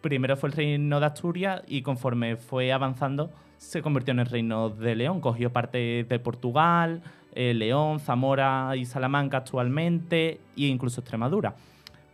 primero 0.00 0.36
fue 0.36 0.48
el 0.48 0.54
reino 0.54 1.00
de 1.00 1.06
Asturias 1.06 1.62
y 1.66 1.82
conforme 1.82 2.36
fue 2.36 2.72
avanzando 2.72 3.30
se 3.58 3.82
convirtió 3.82 4.12
en 4.12 4.20
el 4.20 4.26
reino 4.26 4.70
de 4.70 4.94
León. 4.94 5.20
Cogió 5.20 5.52
parte 5.52 6.06
de 6.08 6.18
Portugal, 6.18 7.02
eh, 7.34 7.54
León, 7.54 8.00
Zamora 8.00 8.76
y 8.76 8.84
Salamanca 8.84 9.38
actualmente 9.38 10.40
e 10.56 10.62
incluso 10.66 11.00
Extremadura. 11.00 11.54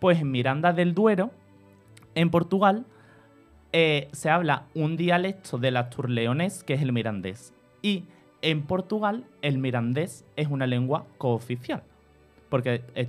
Pues 0.01 0.21
en 0.21 0.31
Miranda 0.31 0.73
del 0.73 0.95
Duero, 0.95 1.31
en 2.15 2.31
Portugal, 2.31 2.85
eh, 3.73 4.09
se 4.13 4.29
habla 4.29 4.67
un 4.75 4.97
dialecto 4.97 5.59
del 5.59 5.77
asturleonés 5.77 6.63
que 6.63 6.75
es 6.75 6.83
el 6.83 6.93
mirandés. 6.93 7.55
Y 7.81 8.05
en 8.43 8.63
Portugal 8.63 9.25
el 9.41 9.59
mirandés 9.59 10.25
es 10.37 10.49
una 10.49 10.67
lengua 10.67 11.07
cooficial. 11.19 11.83
Porque 12.49 12.83
eh, 12.95 13.09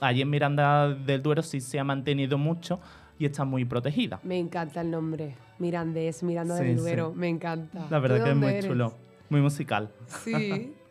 allí 0.00 0.22
en 0.22 0.30
Miranda 0.30 0.94
del 0.94 1.22
Duero 1.22 1.42
sí 1.42 1.60
se 1.60 1.80
ha 1.80 1.84
mantenido 1.84 2.38
mucho 2.38 2.80
y 3.18 3.26
está 3.26 3.44
muy 3.44 3.64
protegida. 3.64 4.20
Me 4.22 4.38
encanta 4.38 4.80
el 4.80 4.90
nombre. 4.90 5.34
Mirandés, 5.58 6.22
Miranda 6.22 6.54
del 6.56 6.76
Duero. 6.76 7.12
Me 7.14 7.28
encanta. 7.28 7.86
La 7.90 7.98
verdad 7.98 8.24
que 8.24 8.30
es 8.30 8.36
muy 8.36 8.60
chulo. 8.60 8.94
Muy 9.30 9.40
musical. 9.40 9.90
Sí. 10.06 10.74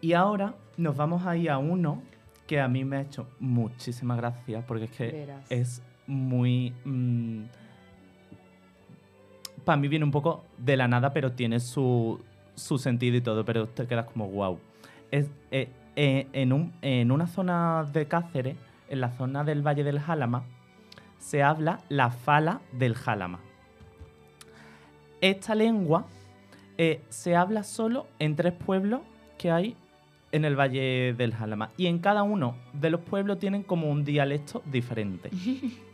y 0.00 0.12
ahora 0.12 0.54
nos 0.76 0.96
vamos 0.96 1.26
a 1.26 1.36
ir 1.36 1.50
a 1.50 1.58
uno 1.58 2.02
que 2.46 2.60
a 2.60 2.68
mí 2.68 2.84
me 2.84 2.96
ha 2.96 3.00
hecho 3.00 3.26
muchísima 3.40 4.16
gracia 4.16 4.64
porque 4.66 4.84
es 4.84 4.90
que 4.90 5.28
es 5.48 5.82
muy... 6.06 6.72
Mm, 6.84 7.44
para 9.64 9.76
mí 9.78 9.88
viene 9.88 10.04
un 10.04 10.10
poco 10.10 10.44
de 10.58 10.76
la 10.76 10.88
nada, 10.88 11.12
pero 11.12 11.32
tiene 11.32 11.60
su, 11.60 12.20
su 12.54 12.78
sentido 12.78 13.16
y 13.16 13.20
todo, 13.20 13.44
pero 13.44 13.66
te 13.66 13.86
quedas 13.86 14.06
como 14.06 14.28
wow. 14.28 14.58
Es, 15.10 15.30
eh, 15.50 15.68
eh, 15.96 16.26
en, 16.32 16.52
un, 16.52 16.72
en 16.82 17.10
una 17.10 17.26
zona 17.26 17.88
de 17.92 18.06
Cáceres 18.06 18.56
en 18.88 19.00
la 19.00 19.10
zona 19.10 19.44
del 19.44 19.62
Valle 19.62 19.84
del 19.84 20.00
Jálama, 20.00 20.44
se 21.18 21.42
habla 21.42 21.80
la 21.88 22.10
fala 22.10 22.60
del 22.72 22.94
Jálama. 22.94 23.40
Esta 25.20 25.54
lengua 25.54 26.06
eh, 26.76 27.00
se 27.08 27.34
habla 27.36 27.62
solo 27.62 28.06
en 28.18 28.36
tres 28.36 28.52
pueblos 28.52 29.00
que 29.38 29.50
hay 29.50 29.76
en 30.32 30.44
el 30.44 30.58
Valle 30.58 31.14
del 31.16 31.32
Jálama. 31.32 31.70
Y 31.76 31.86
en 31.86 31.98
cada 31.98 32.24
uno 32.24 32.56
de 32.72 32.90
los 32.90 33.00
pueblos 33.00 33.38
tienen 33.38 33.62
como 33.62 33.90
un 33.90 34.04
dialecto 34.04 34.62
diferente. 34.66 35.30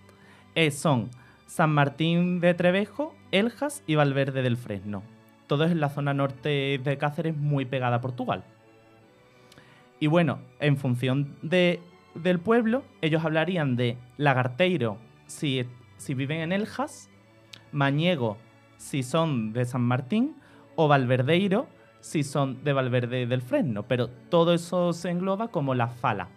Eh, 0.54 0.70
son 0.70 1.10
San 1.46 1.72
Martín 1.72 2.40
de 2.40 2.54
Trevejo, 2.54 3.14
Eljas 3.32 3.82
y 3.86 3.94
Valverde 3.94 4.42
del 4.42 4.56
Fresno. 4.56 5.02
Todo 5.46 5.64
es 5.64 5.72
en 5.72 5.80
la 5.80 5.88
zona 5.88 6.14
norte 6.14 6.80
de 6.82 6.98
Cáceres, 6.98 7.36
muy 7.36 7.64
pegada 7.64 7.96
a 7.96 8.00
Portugal. 8.00 8.44
Y 9.98 10.06
bueno, 10.06 10.38
en 10.60 10.76
función 10.76 11.36
de 11.42 11.80
del 12.14 12.40
pueblo, 12.40 12.82
ellos 13.02 13.24
hablarían 13.24 13.76
de 13.76 13.96
lagarteiro 14.16 14.98
si, 15.26 15.64
si 15.96 16.14
viven 16.14 16.40
en 16.40 16.52
Eljas, 16.52 17.08
mañego 17.72 18.36
si 18.76 19.02
son 19.02 19.52
de 19.52 19.64
San 19.64 19.82
Martín 19.82 20.34
o 20.74 20.88
valverdeiro 20.88 21.68
si 22.00 22.24
son 22.24 22.64
de 22.64 22.72
Valverde 22.72 23.26
del 23.26 23.42
Fresno, 23.42 23.82
pero 23.82 24.08
todo 24.08 24.54
eso 24.54 24.94
se 24.94 25.10
engloba 25.10 25.48
como 25.48 25.74
la 25.74 25.88
fala. 25.88 26.28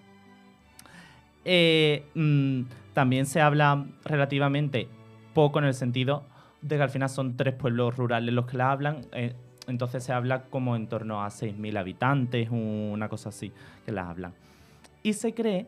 Eh, 1.45 2.05
mm, 2.13 2.61
también 2.93 3.25
se 3.25 3.41
habla 3.41 3.85
relativamente 4.05 4.87
poco 5.33 5.59
en 5.59 5.65
el 5.65 5.73
sentido 5.73 6.23
de 6.61 6.77
que 6.77 6.83
al 6.83 6.89
final 6.89 7.09
son 7.09 7.35
tres 7.35 7.53
pueblos 7.53 7.97
rurales 7.97 8.33
los 8.33 8.45
que 8.45 8.57
la 8.57 8.71
hablan, 8.71 9.01
eh, 9.11 9.33
entonces 9.67 10.03
se 10.03 10.13
habla 10.13 10.43
como 10.43 10.75
en 10.75 10.87
torno 10.87 11.23
a 11.23 11.27
6.000 11.27 11.77
habitantes, 11.77 12.49
una 12.51 13.09
cosa 13.09 13.29
así, 13.29 13.51
que 13.85 13.91
la 13.91 14.09
hablan 14.09 14.33
y 15.03 15.13
se 15.13 15.33
cree 15.33 15.67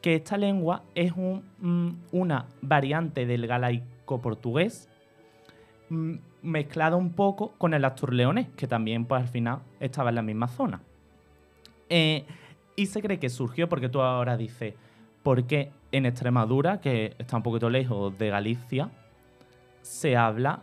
que 0.00 0.14
esta 0.14 0.38
lengua 0.38 0.84
es 0.94 1.12
mm, 1.16 1.90
una 2.12 2.46
variante 2.62 3.26
del 3.26 3.46
galaico 3.46 4.22
portugués 4.22 4.88
mm, 5.90 6.14
mezclada 6.42 6.96
un 6.96 7.12
poco 7.12 7.52
con 7.58 7.74
el 7.74 7.84
asturleonés, 7.84 8.48
que 8.56 8.68
también 8.68 9.04
pues 9.04 9.22
al 9.22 9.28
final 9.28 9.58
estaba 9.80 10.10
en 10.10 10.14
la 10.14 10.22
misma 10.22 10.48
zona. 10.48 10.80
Eh, 11.88 12.24
y 12.76 12.86
se 12.86 13.02
cree 13.02 13.18
que 13.18 13.28
surgió 13.28 13.68
porque 13.68 13.88
tú 13.88 14.00
ahora 14.00 14.36
dices, 14.36 14.74
¿por 15.22 15.44
qué 15.44 15.72
en 15.96 16.04
Extremadura, 16.04 16.80
que 16.80 17.14
está 17.18 17.38
un 17.38 17.42
poquito 17.42 17.70
lejos 17.70 18.16
de 18.18 18.28
Galicia, 18.28 18.90
se 19.80 20.16
habla 20.16 20.60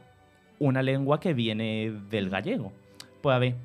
una 0.60 0.84
lengua 0.84 1.20
que 1.20 1.34
viene 1.34 1.92
del 2.10 2.30
gallego? 2.30 2.72
Pues 3.22 3.36
a 3.36 3.40
ver, 3.40 3.56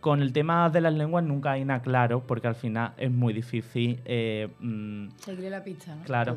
con 0.00 0.22
el 0.22 0.32
tema 0.32 0.70
de 0.70 0.80
las 0.80 0.94
lenguas 0.94 1.24
nunca 1.24 1.52
hay 1.52 1.64
nada 1.64 1.82
claro, 1.82 2.20
porque 2.26 2.48
al 2.48 2.54
final 2.54 2.92
es 2.96 3.10
muy 3.10 3.34
difícil. 3.34 4.00
Eh, 4.06 4.48
mm, 4.58 5.08
Seguirle 5.18 5.50
la 5.50 5.62
pista, 5.62 5.94
¿no? 5.94 6.04
Claro. 6.04 6.36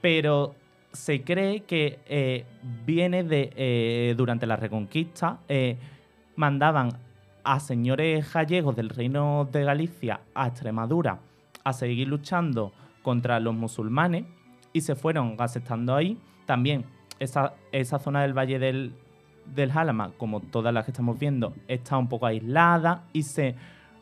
Pero 0.00 0.54
se 0.92 1.22
cree 1.22 1.60
que 1.60 2.00
eh, 2.06 2.44
viene 2.84 3.22
de. 3.22 3.52
Eh, 3.54 4.14
durante 4.16 4.46
la 4.46 4.56
Reconquista, 4.56 5.38
mandaban 6.34 6.90
a 7.44 7.60
señores 7.60 8.32
gallegos 8.32 8.74
del 8.74 8.88
Reino 8.88 9.48
de 9.50 9.64
Galicia 9.64 10.20
a 10.34 10.48
Extremadura 10.48 11.20
a 11.62 11.72
seguir 11.72 12.08
luchando 12.08 12.72
contra 13.08 13.40
los 13.40 13.54
musulmanes 13.54 14.26
y 14.74 14.82
se 14.82 14.94
fueron 14.94 15.36
aceptando 15.38 15.96
ahí. 15.96 16.18
También 16.44 16.84
esa, 17.18 17.54
esa 17.72 17.98
zona 17.98 18.20
del 18.20 18.36
Valle 18.36 18.58
del, 18.58 18.92
del 19.46 19.72
Jálama, 19.72 20.12
como 20.18 20.40
todas 20.40 20.74
las 20.74 20.84
que 20.84 20.90
estamos 20.90 21.18
viendo, 21.18 21.54
está 21.68 21.96
un 21.96 22.10
poco 22.10 22.26
aislada 22.26 23.04
y 23.14 23.22
se 23.22 23.54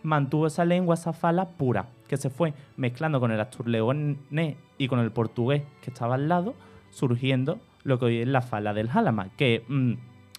mantuvo 0.03 0.49
esa 0.49 0.65
lengua, 0.65 0.97
esa 0.97 1.13
fala 1.13 1.51
pura, 1.51 1.87
que 2.09 2.17
se 2.17 2.31
fue 2.31 2.53
mezclando 2.77 3.21
con 3.21 3.31
el 3.31 3.39
asturleonés 3.39 4.57
y 4.77 4.89
con 4.89 4.99
el 4.99 5.13
portugués 5.13 5.63
que 5.83 5.91
estaba 5.91 6.17
al 6.17 6.29
lado, 6.29 6.57
surgiendo 6.91 7.61
lo 7.85 8.01
que 8.01 8.07
hoy 8.07 8.19
es 8.23 8.27
la 8.27 8.43
fala 8.43 8.75
del 8.75 8.89
Jálama, 8.89 9.29
que 9.37 9.63
mm, 9.69 9.93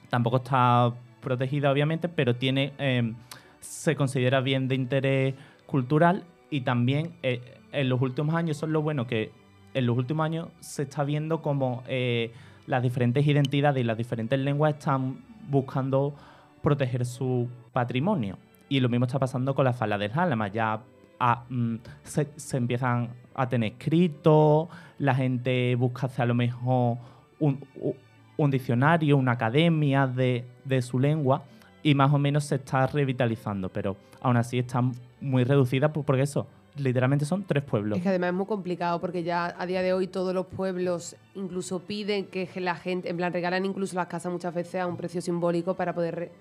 tampoco 0.10 0.38
está 0.38 0.92
protegida 1.22 1.72
obviamente, 1.72 2.10
pero 2.10 2.36
tiene 2.36 2.74
em, 2.80 3.16
se 3.62 3.96
considera 3.96 4.42
bien 4.42 4.68
de 4.68 4.76
interés 4.76 5.36
cultural 5.68 6.26
y 6.50 6.62
también 6.62 7.14
eh, 7.24 7.57
en 7.72 7.90
los 7.90 8.02
últimos 8.02 8.36
años, 8.36 8.58
eso 8.58 8.66
es 8.66 8.72
lo 8.72 8.82
bueno, 8.82 9.08
que 9.08 9.32
en 9.74 9.86
los 9.86 9.98
últimos 9.98 10.26
años 10.26 10.48
se 10.60 10.84
está 10.84 11.04
viendo 11.04 11.42
como 11.42 11.84
eh, 11.88 12.32
las 12.66 12.84
diferentes 12.84 13.26
identidades 13.26 13.82
y 13.82 13.84
las 13.84 13.98
diferentes 13.98 14.40
lenguas 14.40 14.76
están 14.76 15.20
buscando 15.50 16.14
proteger 16.62 17.06
su 17.06 17.48
patrimonio. 17.72 18.38
Y 18.70 18.80
lo 18.80 18.90
mismo 18.90 19.06
está 19.06 19.20
pasando 19.20 19.56
con 19.56 19.66
la 19.66 19.74
fala 19.74 19.98
del 19.98 20.12
Jálama. 20.12 20.50
Ya 20.50 20.82
ah, 21.20 21.44
mm, 21.50 21.76
se, 22.04 22.58
empiezan 22.58 23.10
a 23.34 23.48
tener 23.48 23.74
escritos, 23.74 24.68
la 25.00 25.16
gente 25.16 25.76
busca 25.76 26.08
hacer 26.08 26.24
a 26.24 26.26
lo 26.26 26.36
mejor 26.36 26.98
un, 27.40 28.52
diccionario, 28.52 29.16
una 29.16 29.34
academia 29.34 30.08
de, 30.08 30.46
su 30.82 31.00
lengua 31.00 31.44
y 31.84 31.96
más 31.96 32.12
o 32.12 32.18
menos 32.18 32.46
se 32.46 32.56
está 32.56 32.88
revitalizando, 32.88 33.70
pero 33.70 33.96
aún 34.22 34.38
así 34.38 34.60
está 34.60 34.82
muy 35.22 35.44
reducida 35.44 35.94
porque 35.94 36.24
eso, 36.24 36.48
literalmente 36.78 37.26
son 37.26 37.44
tres 37.44 37.64
pueblos. 37.64 37.98
Es 37.98 38.04
que 38.04 38.10
además 38.10 38.30
es 38.30 38.34
muy 38.36 38.46
complicado 38.46 39.00
porque 39.00 39.24
ya 39.24 39.56
a 39.58 39.66
día 39.66 39.82
de 39.82 39.94
hoy 39.94 40.08
todos 40.08 40.34
los 40.34 40.46
pueblos 40.48 41.16
incluso 41.36 41.80
piden 41.80 42.26
que 42.26 42.50
la 42.60 42.76
gente, 42.76 43.10
en 43.10 43.18
plan, 43.18 43.34
regalan 43.34 43.66
incluso 43.66 43.96
las 43.96 44.08
casas 44.08 44.32
muchas 44.32 44.54
veces 44.54 44.82
a 44.82 44.88
un 44.88 44.98
precio 44.98 45.22
simbólico 45.22 45.76
para 45.76 45.94
poder 45.94 46.32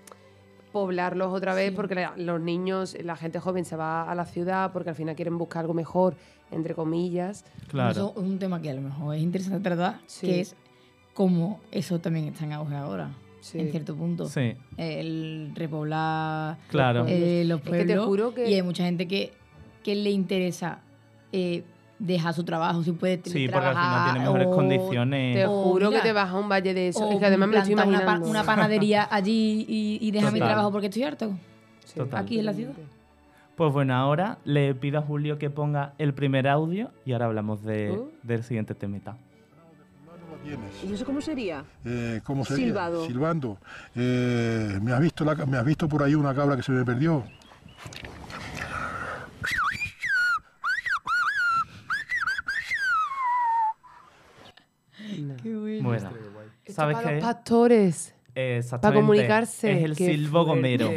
poblarlos 0.77 1.33
otra 1.33 1.55
vez 1.55 1.73
porque 1.73 2.07
los 2.17 2.39
niños, 2.39 2.99
la 3.03 3.17
gente 3.17 3.41
joven 3.41 3.65
se 3.65 3.77
va 3.77 4.11
a 4.11 4.15
la 4.15 4.27
ciudad 4.27 4.73
porque 4.75 4.91
al 4.91 4.97
final 4.97 5.17
quieren 5.17 5.39
buscar 5.39 5.61
algo 5.61 5.73
mejor, 5.73 6.17
entre 6.51 6.75
comillas. 6.75 7.47
Claro. 7.69 7.93
Eso 7.93 8.13
es 8.15 8.23
un 8.23 8.39
tema 8.39 8.61
que 8.61 8.69
a 8.69 8.75
lo 8.75 8.83
mejor 8.83 9.15
es 9.15 9.23
interesante 9.23 9.71
¿verdad? 9.71 10.01
que 10.21 10.41
es 10.41 10.55
cómo 11.15 11.61
eso 11.71 11.99
también 11.99 12.27
está 12.27 12.45
en 12.45 12.53
auge 12.53 12.75
ahora. 12.75 13.11
en 13.55 13.71
cierto 13.71 13.97
punto. 13.97 14.27
Sí. 14.27 14.55
El 14.77 15.53
repoblar 15.55 16.59
claro. 16.69 17.07
eh, 17.09 17.45
los 17.47 17.63
pueblos. 17.63 18.35
Y 18.47 18.53
hay 18.53 18.63
mucha 18.63 18.85
gente 18.85 19.09
que, 19.09 19.33
que 19.87 19.95
le 19.95 20.11
interesa 20.11 20.81
eh, 21.31 21.63
dejar 22.01 22.35
su 22.35 22.43
trabajo, 22.43 22.83
si 22.83 22.91
puede 22.91 23.21
Sí, 23.25 23.47
porque 23.47 23.69
al 23.69 23.77
final 23.77 24.05
tiene 24.11 24.19
mejores 24.19 24.49
condiciones. 24.49 25.37
Te 25.37 25.47
juro 25.47 25.91
que 25.91 26.01
te 26.01 26.13
vas 26.13 26.29
a 26.29 26.35
un 26.35 26.49
valle 26.49 26.75
de 26.75 26.89
eso. 26.89 27.09
Es 27.09 27.21
que 27.21 27.27
además 27.27 27.49
me 27.49 27.55
lo 27.55 27.61
estoy 27.61 27.75
imaginando. 27.75 28.29
Una, 28.29 28.43
panadería 28.43 29.07
allí 29.09 29.65
y, 29.69 29.99
y 30.01 30.11
deja 30.11 30.33
mi 30.33 30.41
trabajo 30.41 30.73
porque 30.73 30.89
estoy 30.89 31.05
harto. 31.05 31.39
Aquí 32.11 32.41
en 32.41 32.47
la 32.47 32.53
ciudad. 32.53 32.73
Pues 33.55 33.73
bueno, 33.73 33.95
ahora 33.95 34.39
le 34.45 34.75
pido 34.75 34.99
a 34.99 35.03
Julio 35.03 35.39
que 35.39 35.51
ponga 35.51 35.93
el 35.99 36.15
primer 36.15 36.49
audio 36.49 36.91
y 37.05 37.13
ahora 37.13 37.27
hablamos 37.27 37.63
de, 37.63 37.93
uh. 37.93 38.11
del 38.25 38.43
siguiente 38.43 38.75
temita. 38.75 39.17
¿Y 40.85 40.93
eso 40.93 41.05
cómo 41.05 41.21
sería? 41.21 41.65
Eh, 41.85 42.21
¿Cómo 42.25 42.45
sería? 42.45 42.67
Silbado. 42.67 43.07
Silbando. 43.07 43.59
Eh, 43.95 44.81
¿me, 44.83 44.93
has 44.93 45.01
visto 45.01 45.25
¿Me 45.47 45.57
has 45.57 45.65
visto 45.65 45.89
por 45.89 46.03
ahí 46.03 46.17
una 46.17 46.35
cabra 46.35 46.57
que 46.57 46.63
se 46.63 46.73
me 46.73 46.85
perdió? 46.85 47.23
Qué 55.93 56.01
bueno. 56.01 56.11
¿Sabes 56.69 56.97
qué? 56.99 57.13
Los 57.13 57.23
pastores. 57.23 58.15
Para 58.81 58.95
comunicarse. 58.95 59.73
Es 59.73 59.85
el 59.85 59.97
silbo 59.97 60.45
gomero. 60.45 60.91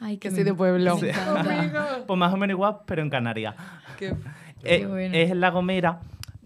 Ay, 0.00 0.16
que 0.18 0.30
soy 0.30 0.44
de 0.44 0.52
pueblo. 0.52 0.98
pues 2.06 2.18
más 2.18 2.32
o 2.34 2.36
menos 2.36 2.54
igual, 2.54 2.78
pero 2.86 3.02
en 3.02 3.08
Canarias. 3.08 3.54
Qué, 3.98 4.14
eh, 4.62 5.10
Es 5.14 5.34
la 5.34 5.50
gomera 5.50 6.00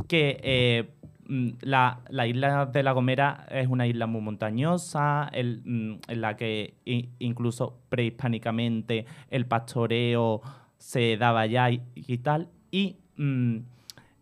que 0.07 0.39
eh, 0.43 0.91
mm, 1.27 1.49
la, 1.63 2.01
isla 2.27 2.67
de 2.67 2.83
La 2.83 2.93
Gomera 2.93 3.47
es 3.51 3.67
una 3.67 3.87
isla 3.87 4.07
muy 4.07 4.21
montañosa, 4.21 5.31
mm, 5.33 5.95
en 6.07 6.21
la 6.21 6.37
que 6.37 6.75
incluso 7.19 7.81
prehispánicamente 7.89 9.07
el 9.31 9.47
pastoreo 9.47 10.43
se 10.79 11.17
daba 11.17 11.47
ya 11.47 11.71
y, 11.71 12.19
tal. 12.19 12.49
Y 12.71 12.97
mm, 13.17 13.57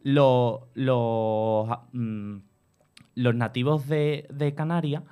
los 0.05 0.61
nativos 3.35 3.89
de, 3.89 4.27
de 4.31 4.55
Canarias 4.55 5.03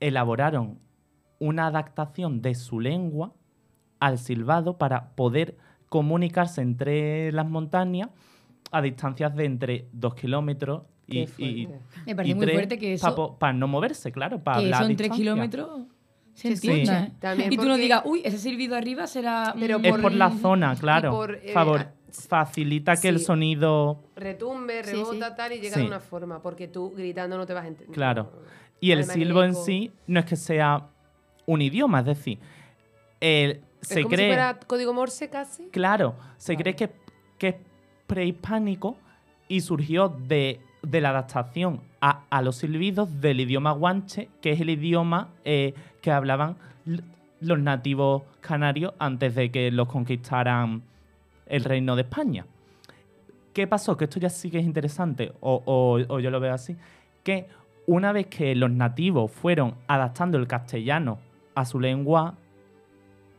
elaboraron 0.00 0.78
una 1.38 1.66
adaptación 1.66 2.42
de 2.42 2.54
su 2.54 2.80
lengua 2.80 3.34
al 4.00 4.18
silbado 4.18 4.78
para 4.78 5.14
poder 5.14 5.56
comunicarse 5.88 6.60
entre 6.60 7.32
las 7.32 7.48
montañas 7.48 8.08
a 8.70 8.82
distancias 8.82 9.34
de 9.36 9.44
entre 9.44 9.88
dos 9.92 10.14
kilómetros 10.14 10.82
y, 11.06 11.20
y, 11.38 11.68
Me 12.06 12.16
parece 12.16 12.34
muy 12.34 12.46
fuerte 12.46 12.78
que 12.78 12.94
eso... 12.94 13.36
Para 13.38 13.52
no 13.52 13.68
moverse, 13.68 14.10
claro, 14.10 14.42
para 14.42 14.60
que 14.60 14.72
son 14.72 14.96
tres 14.96 15.10
kilómetros... 15.10 15.86
Se 16.32 16.48
entiende. 16.48 17.12
y 17.48 17.56
tú 17.56 17.64
no 17.64 17.76
digas, 17.76 18.02
uy, 18.04 18.20
ese 18.24 18.38
silbido 18.38 18.74
arriba 18.74 19.06
será... 19.06 19.54
Pero 19.56 19.78
es 19.80 19.98
por 19.98 20.12
la 20.12 20.30
zona, 20.42 20.74
claro. 20.74 21.12
Por, 21.12 21.36
eh, 21.36 21.52
Favor, 21.52 21.86
facilita 22.28 22.96
que 22.96 23.08
el 23.08 23.20
sonido... 23.20 23.98
Retumbe, 24.16 24.82
rebota, 24.82 25.34
tal, 25.34 25.52
y 25.52 25.60
llega 25.60 25.76
de 25.76 25.86
una 25.86 26.00
forma. 26.00 26.40
Porque 26.40 26.68
tú 26.68 26.92
gritando 26.96 27.36
no 27.36 27.46
te 27.46 27.52
vas 27.52 27.64
a 27.64 27.68
entender. 27.68 27.94
Claro. 27.94 28.30
Y 28.80 28.92
el 28.92 29.04
silbo 29.04 29.42
en 29.42 29.54
sí 29.54 29.92
no 30.06 30.20
es 30.20 30.26
que 30.26 30.36
sea 30.36 30.88
un 31.46 31.62
idioma, 31.62 32.00
es 32.00 32.06
decir, 32.06 32.38
el, 33.20 33.62
se 33.80 34.02
como 34.02 34.14
cree... 34.14 34.28
Si 34.28 34.34
fuera 34.34 34.58
código 34.66 34.92
Morse 34.92 35.28
casi. 35.28 35.68
Claro, 35.68 36.14
se 36.36 36.56
cree 36.56 36.74
que, 36.74 36.90
que, 37.38 37.48
es 37.48 37.54
prehispánico 38.06 38.96
y 39.48 39.60
surgió 39.60 40.08
de, 40.08 40.60
la 40.82 41.10
adaptación 41.10 41.80
a, 42.00 42.42
los 42.42 42.56
silbidos 42.56 43.20
del 43.20 43.40
idioma 43.40 43.72
guanche, 43.72 44.28
que 44.42 44.52
es 44.52 44.60
el 44.60 44.70
idioma 44.70 45.28
eh, 45.44 45.74
que 46.02 46.10
hablaban 46.10 46.56
los 47.40 47.58
nativos 47.58 48.22
canarios 48.40 48.92
antes 48.98 49.34
de 49.34 49.50
que 49.50 49.70
los 49.70 49.88
conquistaran 49.88 50.82
el 51.46 51.64
reino 51.64 51.96
de 51.96 52.02
España. 52.02 52.46
¿Qué 53.52 53.66
pasó? 53.66 53.96
Que 53.96 54.04
esto 54.04 54.18
ya 54.18 54.30
sí 54.30 54.50
que 54.50 54.58
es 54.58 54.64
interesante, 54.64 55.32
o, 55.40 55.98
yo 56.18 56.30
lo 56.30 56.40
veo 56.40 56.52
así, 56.52 56.76
que 57.22 57.46
una 57.86 58.12
vez 58.12 58.26
que 58.26 58.54
los 58.54 58.70
nativos 58.70 59.30
fueron 59.30 59.76
adaptando 59.86 60.38
el 60.38 60.46
castellano 60.46 61.18
a 61.54 61.64
su 61.64 61.78
lengua 61.78 62.34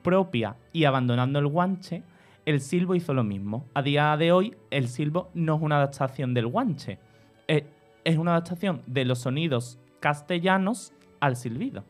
propia 0.04 0.56
y 0.72 0.86
abandonando 0.86 1.40
el 1.40 1.48
guanche, 1.48 2.04
el 2.46 2.62
silbo 2.62 2.96
hizo 2.96 3.14
lo 3.14 3.24
mismo. 3.24 3.66
A 3.74 3.82
día 3.82 4.16
de 4.18 4.32
hoy, 4.32 4.56
el 4.70 4.88
silbo 4.88 5.30
no 5.34 5.56
es 5.56 5.62
una 5.62 5.78
adaptación 5.78 6.34
del 6.34 6.48
guanche, 6.48 7.00
es 7.48 8.18
una 8.18 8.32
adaptación 8.32 8.84
de 8.86 9.04
los 9.04 9.20
sonidos 9.20 9.80
castellanos 10.00 10.94
al 11.20 11.36
silbido. 11.36 11.84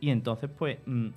Y 0.00 0.10
entonces, 0.10 0.50
pues, 0.50 0.78
mm, 0.86 1.08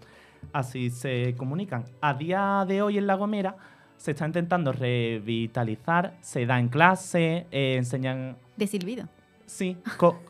así 0.53 0.89
se 0.89 1.35
comunican. 1.37 1.85
A 2.01 2.13
día 2.13 2.65
de 2.67 2.81
hoy 2.81 2.97
en 2.97 3.07
La 3.07 3.15
Gomera 3.15 3.55
se 3.97 4.11
está 4.11 4.25
intentando 4.25 4.71
revitalizar, 4.71 6.17
se 6.21 6.45
da 6.45 6.59
en 6.59 6.69
clase, 6.69 7.45
eh, 7.51 7.75
enseñan... 7.77 8.37
De 8.57 8.67
silbido. 8.67 9.07
Sí, 9.45 9.77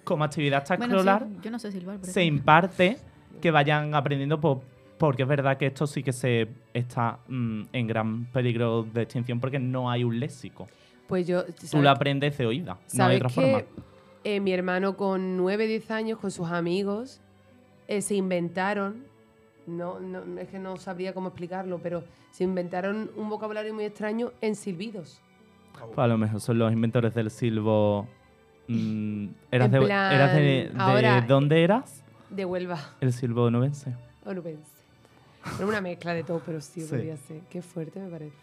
como 0.03 0.23
actividad 0.23 0.59
extraescolar 0.61 1.27
yo 1.43 1.51
no 1.51 1.59
sé 1.59 1.71
silbar, 1.71 1.99
se 2.01 2.23
imparte 2.23 2.97
que 3.39 3.51
vayan 3.51 3.93
aprendiendo 3.93 4.41
porque 4.97 5.21
es 5.21 5.27
verdad 5.29 5.57
que 5.57 5.67
esto 5.67 5.85
sí 5.85 6.01
que 6.01 6.11
se 6.11 6.47
está 6.73 7.19
mm, 7.27 7.63
en 7.71 7.87
gran 7.87 8.25
peligro 8.25 8.81
de 8.83 9.03
extinción 9.03 9.39
porque 9.39 9.59
no 9.59 9.91
hay 9.91 10.03
un 10.03 10.19
léxico. 10.19 10.67
Pues 11.07 11.27
yo... 11.27 11.43
Tú 11.45 11.81
lo 11.81 11.89
aprendes 11.89 12.37
de 12.37 12.45
oída, 12.47 12.77
no 12.93 13.05
hay 13.05 13.17
otra 13.17 13.29
forma. 13.29 13.61
Eh, 14.23 14.39
mi 14.39 14.53
hermano 14.53 14.97
con 14.97 15.37
9, 15.37 15.67
10 15.67 15.91
años, 15.91 16.19
con 16.19 16.31
sus 16.31 16.49
amigos, 16.49 17.21
eh, 17.87 18.01
se 18.01 18.15
inventaron, 18.15 19.03
no, 19.67 19.99
no, 19.99 20.39
es 20.39 20.49
que 20.49 20.59
no 20.59 20.77
sabría 20.77 21.13
cómo 21.13 21.29
explicarlo, 21.29 21.79
pero 21.79 22.03
se 22.31 22.43
inventaron 22.43 23.11
un 23.15 23.29
vocabulario 23.29 23.73
muy 23.73 23.85
extraño 23.85 24.31
en 24.41 24.55
silbidos. 24.55 25.21
Pues 25.73 25.97
a 25.97 26.07
lo 26.07 26.17
mejor 26.17 26.39
son 26.41 26.59
los 26.59 26.71
inventores 26.71 27.13
del 27.13 27.31
silbo. 27.31 28.07
Mm, 28.67 29.27
¿Eras, 29.51 29.71
de, 29.71 29.79
de, 30.71 31.23
dónde 31.27 31.63
eras? 31.63 32.03
De 32.29 32.45
Huelva. 32.45 32.79
El 33.01 33.13
silbo 33.13 33.43
onubense. 33.43 33.95
Onubense. 34.25 34.81
Era 35.57 35.65
una 35.65 35.81
mezcla 35.81 36.13
de 36.13 36.23
todo, 36.23 36.41
pero 36.45 36.61
sí, 36.61 36.81
podría 36.81 37.17
ser. 37.17 37.41
Qué 37.49 37.61
fuerte 37.61 37.99
me 37.99 38.09
parece. 38.09 38.37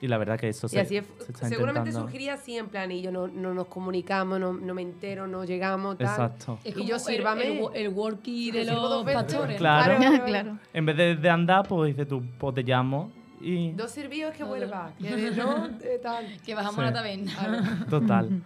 Y 0.00 0.06
la 0.06 0.16
verdad 0.18 0.38
que 0.38 0.48
eso 0.48 0.68
se, 0.68 0.78
así 0.78 1.00
Seguramente 1.42 1.92
surgiría 1.92 2.34
así 2.34 2.56
en 2.56 2.68
plan, 2.68 2.90
y 2.92 3.02
yo 3.02 3.10
no, 3.10 3.26
no 3.26 3.52
nos 3.52 3.66
comunicamos, 3.66 4.38
no, 4.38 4.52
no, 4.52 4.74
me 4.74 4.82
entero, 4.82 5.26
no 5.26 5.44
llegamos, 5.44 5.98
tal. 5.98 6.06
Exacto. 6.06 6.58
y 6.64 6.86
yo 6.86 6.98
sírvame... 6.98 7.58
El, 7.58 7.86
el, 7.86 7.88
worky 7.88 8.52
de 8.52 8.64
los 8.64 9.04
pastores. 9.04 9.56
Claro. 9.58 9.98
claro. 10.24 10.58
En 10.72 10.86
vez 10.86 10.96
de, 10.96 11.16
de, 11.16 11.30
andar, 11.30 11.66
pues 11.66 11.96
dices 11.96 12.08
tú, 12.08 12.22
pues 12.38 12.54
te 12.54 12.62
llamo 12.62 13.10
y... 13.40 13.72
Dos 13.72 13.90
sirvios 13.90 14.32
que 14.34 14.44
vuelva, 14.44 14.92
que 14.98 15.30
no, 15.32 15.68
tal. 16.02 16.26
Que 16.44 16.54
bajamos 16.54 16.84
la 16.84 16.92
taberna. 16.92 17.86
Total. 17.90 18.42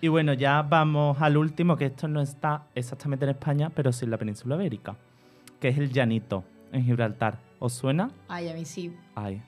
Y 0.00 0.08
bueno, 0.08 0.34
ya 0.34 0.62
vamos 0.62 1.16
al 1.20 1.36
último, 1.36 1.76
que 1.76 1.86
esto 1.86 2.08
no 2.08 2.20
está 2.20 2.66
exactamente 2.74 3.24
en 3.24 3.30
España, 3.30 3.70
pero 3.74 3.92
sí 3.92 4.04
en 4.04 4.10
la 4.10 4.18
península 4.18 4.56
ibérica, 4.56 4.96
que 5.60 5.68
es 5.68 5.78
el 5.78 5.90
llanito 5.90 6.44
en 6.72 6.84
Gibraltar. 6.84 7.38
¿Os 7.58 7.72
suena? 7.72 8.10
Ay, 8.28 8.48
a 8.48 8.54
mí 8.54 8.64
sí. 8.64 8.94
Ay. 9.14 9.42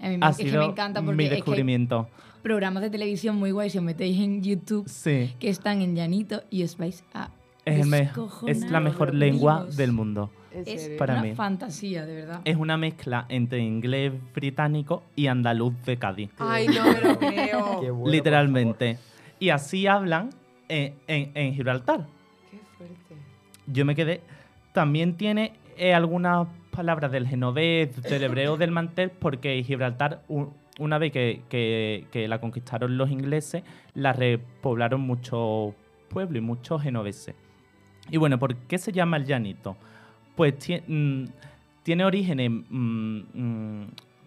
A 0.00 0.08
mí 0.08 0.18
me, 0.18 0.28
es 0.28 0.36
que 0.36 0.58
me 0.58 0.64
encanta 0.64 1.02
porque 1.02 1.16
mi 1.16 1.28
descubrimiento. 1.28 2.08
programas 2.42 2.82
de 2.82 2.90
televisión 2.90 3.36
muy 3.36 3.50
guays, 3.50 3.72
si 3.72 3.78
os 3.78 3.84
metéis 3.84 4.18
en 4.18 4.42
YouTube, 4.42 4.88
que 5.38 5.48
están 5.48 5.82
en 5.82 5.96
llanito 5.96 6.42
y 6.50 6.62
os 6.62 6.76
vais 6.76 7.04
a 7.12 7.30
es, 7.68 7.86
es 8.46 8.70
la 8.70 8.80
mejor 8.80 9.14
lengua 9.14 9.66
del 9.66 9.92
mundo. 9.92 10.30
Es 10.52 10.88
para 10.98 11.22
una 11.22 11.34
fantasía, 11.34 12.06
de 12.06 12.14
verdad. 12.14 12.40
Es 12.44 12.56
una 12.56 12.76
mezcla 12.76 13.26
entre 13.28 13.60
inglés 13.60 14.12
británico 14.34 15.02
y 15.14 15.26
andaluz 15.26 15.74
de 15.84 15.98
Cádiz. 15.98 16.30
Ay, 16.38 16.68
no 16.68 16.84
me 16.84 17.00
lo 17.00 17.18
creo. 17.18 18.02
Literalmente. 18.06 18.98
Y 19.38 19.50
así 19.50 19.86
hablan 19.86 20.30
en, 20.68 21.54
Gibraltar. 21.54 22.06
Qué 22.50 22.58
fuerte. 22.76 23.14
Yo 23.66 23.84
me 23.84 23.94
quedé. 23.94 24.22
También 24.72 25.16
tiene 25.16 25.52
eh, 25.76 25.94
algunas 25.94 26.48
palabras 26.78 27.10
del 27.10 27.26
genovés, 27.26 28.00
del 28.02 28.22
hebreo, 28.22 28.56
del 28.56 28.70
mantel, 28.70 29.10
porque 29.10 29.64
Gibraltar, 29.64 30.22
una 30.78 30.98
vez 30.98 31.10
que, 31.10 32.26
la 32.28 32.40
conquistaron 32.40 32.96
los 32.96 33.10
ingleses, 33.10 33.64
la 33.94 34.12
repoblaron 34.12 35.00
muchos 35.00 35.74
pueblos 36.08 36.40
y 36.40 36.46
muchos 36.46 36.80
genoveses. 36.80 37.34
Y 38.12 38.16
bueno, 38.16 38.38
¿por 38.38 38.54
qué 38.54 38.78
se 38.78 38.92
llama 38.92 39.16
el 39.16 39.24
llanito? 39.24 39.76
Pues 40.36 40.54
mm, 40.86 41.24
tiene 41.82 42.04
orígenes 42.04 42.48
mm, 42.48 43.18
mm, 43.34 43.86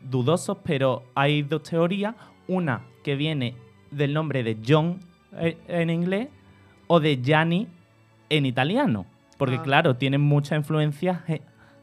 dudosos, 0.10 0.58
pero 0.62 1.04
hay 1.16 1.44
dos 1.44 1.64
teorías. 1.64 2.16
Una 2.50 2.82
que 3.02 3.16
viene 3.16 3.56
del 3.92 4.14
nombre 4.14 4.44
de 4.44 4.58
John 4.68 5.00
eh, 5.38 5.56
en 5.70 5.90
inglés 5.90 6.28
o 6.88 7.00
de 7.00 7.16
Gianni 7.16 7.70
en 8.30 8.46
italiano. 8.46 9.06
Porque 9.38 9.56
Ah. 9.56 9.64
claro, 9.64 9.96
tienen 9.96 10.20
mucha 10.20 10.58
influencia 10.58 11.24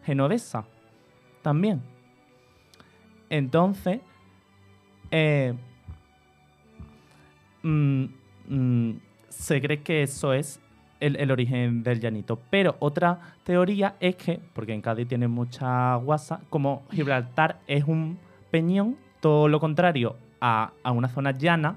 genovesa 0.09 0.65
también. 1.43 1.83
Entonces, 3.29 4.01
eh, 5.11 5.53
mm, 7.63 8.05
mm, 8.49 9.01
se 9.29 9.61
cree 9.61 9.83
que 9.83 10.03
eso 10.03 10.33
es 10.33 10.63
el, 11.01 11.31
origen 11.31 11.83
del 11.83 12.01
llanito. 12.01 12.41
Pero 12.49 12.77
otra 12.79 13.21
teoría 13.45 13.97
es 14.01 14.17
que, 14.17 14.41
porque 14.55 14.73
en 14.73 14.81
Cádiz 14.81 15.07
tienen 15.07 15.31
mucha 15.31 15.97
guasa, 15.97 16.41
como 16.49 16.85
Gibraltar 16.91 17.61
es 17.67 17.85
un 17.85 18.19
peñón, 18.51 18.97
todo 19.21 19.47
lo 19.47 19.61
contrario 19.61 20.17
a 20.41 20.73
una 20.91 21.09
zona 21.09 21.33
llana, 21.33 21.77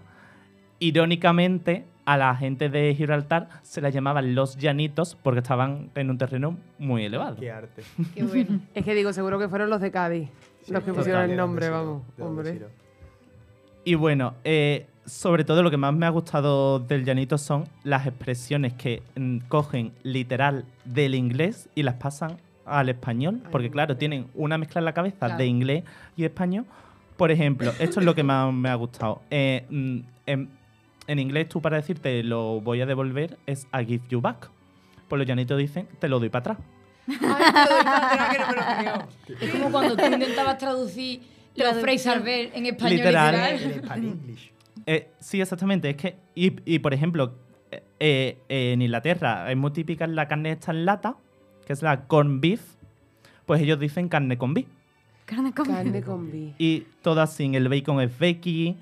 irónicamente 0.80 1.86
a 2.12 2.18
la 2.18 2.36
gente 2.36 2.68
de 2.68 2.94
Gibraltar 2.94 3.48
se 3.62 3.80
la 3.80 3.90
llamaban 3.90 4.36
los 4.36 4.58
llanitos 4.58 5.16
porque 5.16 5.40
estaban 5.40 5.92
en 5.96 6.10
un 6.10 6.18
terreno 6.18 6.58
muy 6.78 7.06
elevado. 7.06 7.38
Qué 7.38 7.50
arte. 7.50 7.84
Qué 8.14 8.24
bueno. 8.24 8.60
Es 8.74 8.84
que 8.84 8.94
digo, 8.94 9.14
seguro 9.14 9.40
que 9.40 9.48
fueron 9.48 9.70
los 9.70 9.80
de 9.80 9.92
Cádiz 9.92 10.30
los 10.68 10.84
que 10.84 10.94
pusieron 10.94 11.30
el 11.30 11.38
nombre, 11.38 11.70
vamos. 11.70 12.04
Hombre. 12.20 12.68
Y 13.86 13.96
bueno, 13.96 14.34
eh, 14.44 14.88
sobre 15.06 15.46
todo 15.46 15.64
lo 15.64 15.72
que 15.72 15.78
más 15.78 15.94
me 15.94 16.06
ha 16.06 16.10
gustado 16.10 16.80
del 16.80 17.06
llanito 17.06 17.38
son 17.38 17.64
las 17.86 18.06
expresiones 18.06 18.74
que 18.74 19.02
mm, 19.16 19.38
cogen 19.48 19.94
literal 20.04 20.66
del 20.84 21.16
inglés 21.16 21.70
y 21.76 21.84
las 21.84 21.96
pasan 21.96 22.38
al 22.66 22.90
español, 22.90 23.40
Ay, 23.44 23.50
porque 23.52 23.72
claro, 23.72 23.96
tienen 23.96 24.28
una 24.36 24.58
mezcla 24.58 24.80
en 24.80 24.86
la 24.86 24.94
cabeza 24.94 25.18
Claro. 25.20 25.38
de 25.38 25.46
inglés 25.46 25.84
y 26.18 26.26
español. 26.26 26.66
Por 27.16 27.32
ejemplo, 27.32 27.72
esto 27.80 28.00
es 28.02 28.06
lo 28.06 28.14
que 28.14 28.24
más 28.24 28.54
me 28.54 28.70
ha 28.70 28.76
gustado. 28.76 29.22
Eh, 29.32 29.66
mm, 29.70 30.00
en, 30.26 30.61
en 31.08 31.20
inglés 31.20 31.50
tú 31.50 31.62
para 31.62 31.78
decirte 31.78 32.24
lo 32.24 32.62
voy 32.62 32.82
a 32.82 32.86
devolver 32.86 33.38
es 33.46 33.68
I 33.74 33.86
give 33.86 34.04
you 34.10 34.22
back. 34.22 34.50
Pues 35.08 35.18
los 35.20 35.28
llanitos 35.28 35.58
dicen 35.58 35.88
te 36.00 36.08
lo 36.08 36.20
doy 36.20 36.30
para 36.30 36.54
atrás. 36.54 36.58
Ay, 37.08 37.18
te 37.18 37.26
lo 37.26 37.76
doy 37.76 37.84
para 37.84 38.08
atrás, 38.08 38.30
que 38.32 38.40
no 38.40 38.48
me 38.48 38.56
lo 38.56 38.62
creo. 38.78 39.38
Es 39.42 39.52
como 39.52 39.72
cuando 39.72 39.98
tú 39.98 40.06
intentabas 40.06 40.58
traducir 40.58 41.22
los. 41.56 41.78
Fraser 41.80 42.22
Ver 42.22 42.52
en 42.54 42.66
español 42.68 42.98
Literal. 42.98 43.34
literal. 43.36 43.74
En 43.74 43.84
Spanish 43.84 44.12
English. 44.12 44.52
Eh, 44.86 45.10
sí, 45.20 45.42
exactamente. 45.42 45.90
Es 45.90 45.96
que, 45.98 46.16
y, 46.34 46.54
y, 46.66 46.80
por 46.80 46.94
ejemplo, 46.94 47.36
eh, 47.72 47.84
eh, 48.00 48.72
en 48.74 48.82
Inglaterra 48.82 49.52
es 49.52 49.58
muy 49.58 49.72
típica 49.72 50.08
la 50.08 50.28
carne 50.28 50.52
esta 50.52 50.72
en 50.72 50.86
lata, 50.86 51.18
que 51.66 51.74
es 51.74 51.82
la 51.82 52.06
corn 52.08 52.42
beef, 52.42 52.62
pues 53.46 53.62
ellos 53.62 53.80
dicen 53.80 54.10
carne 54.10 54.38
con 54.38 54.54
beef. 54.54 54.68
Carne 55.26 55.54
con 55.54 55.66
Carne 55.66 56.02
con 56.02 56.32
bi. 56.32 56.54
Y 56.58 56.88
todas 57.02 57.34
sin 57.34 57.56
el 57.56 57.70
bacon 57.70 58.02
es 58.02 58.18
Becky 58.18 58.76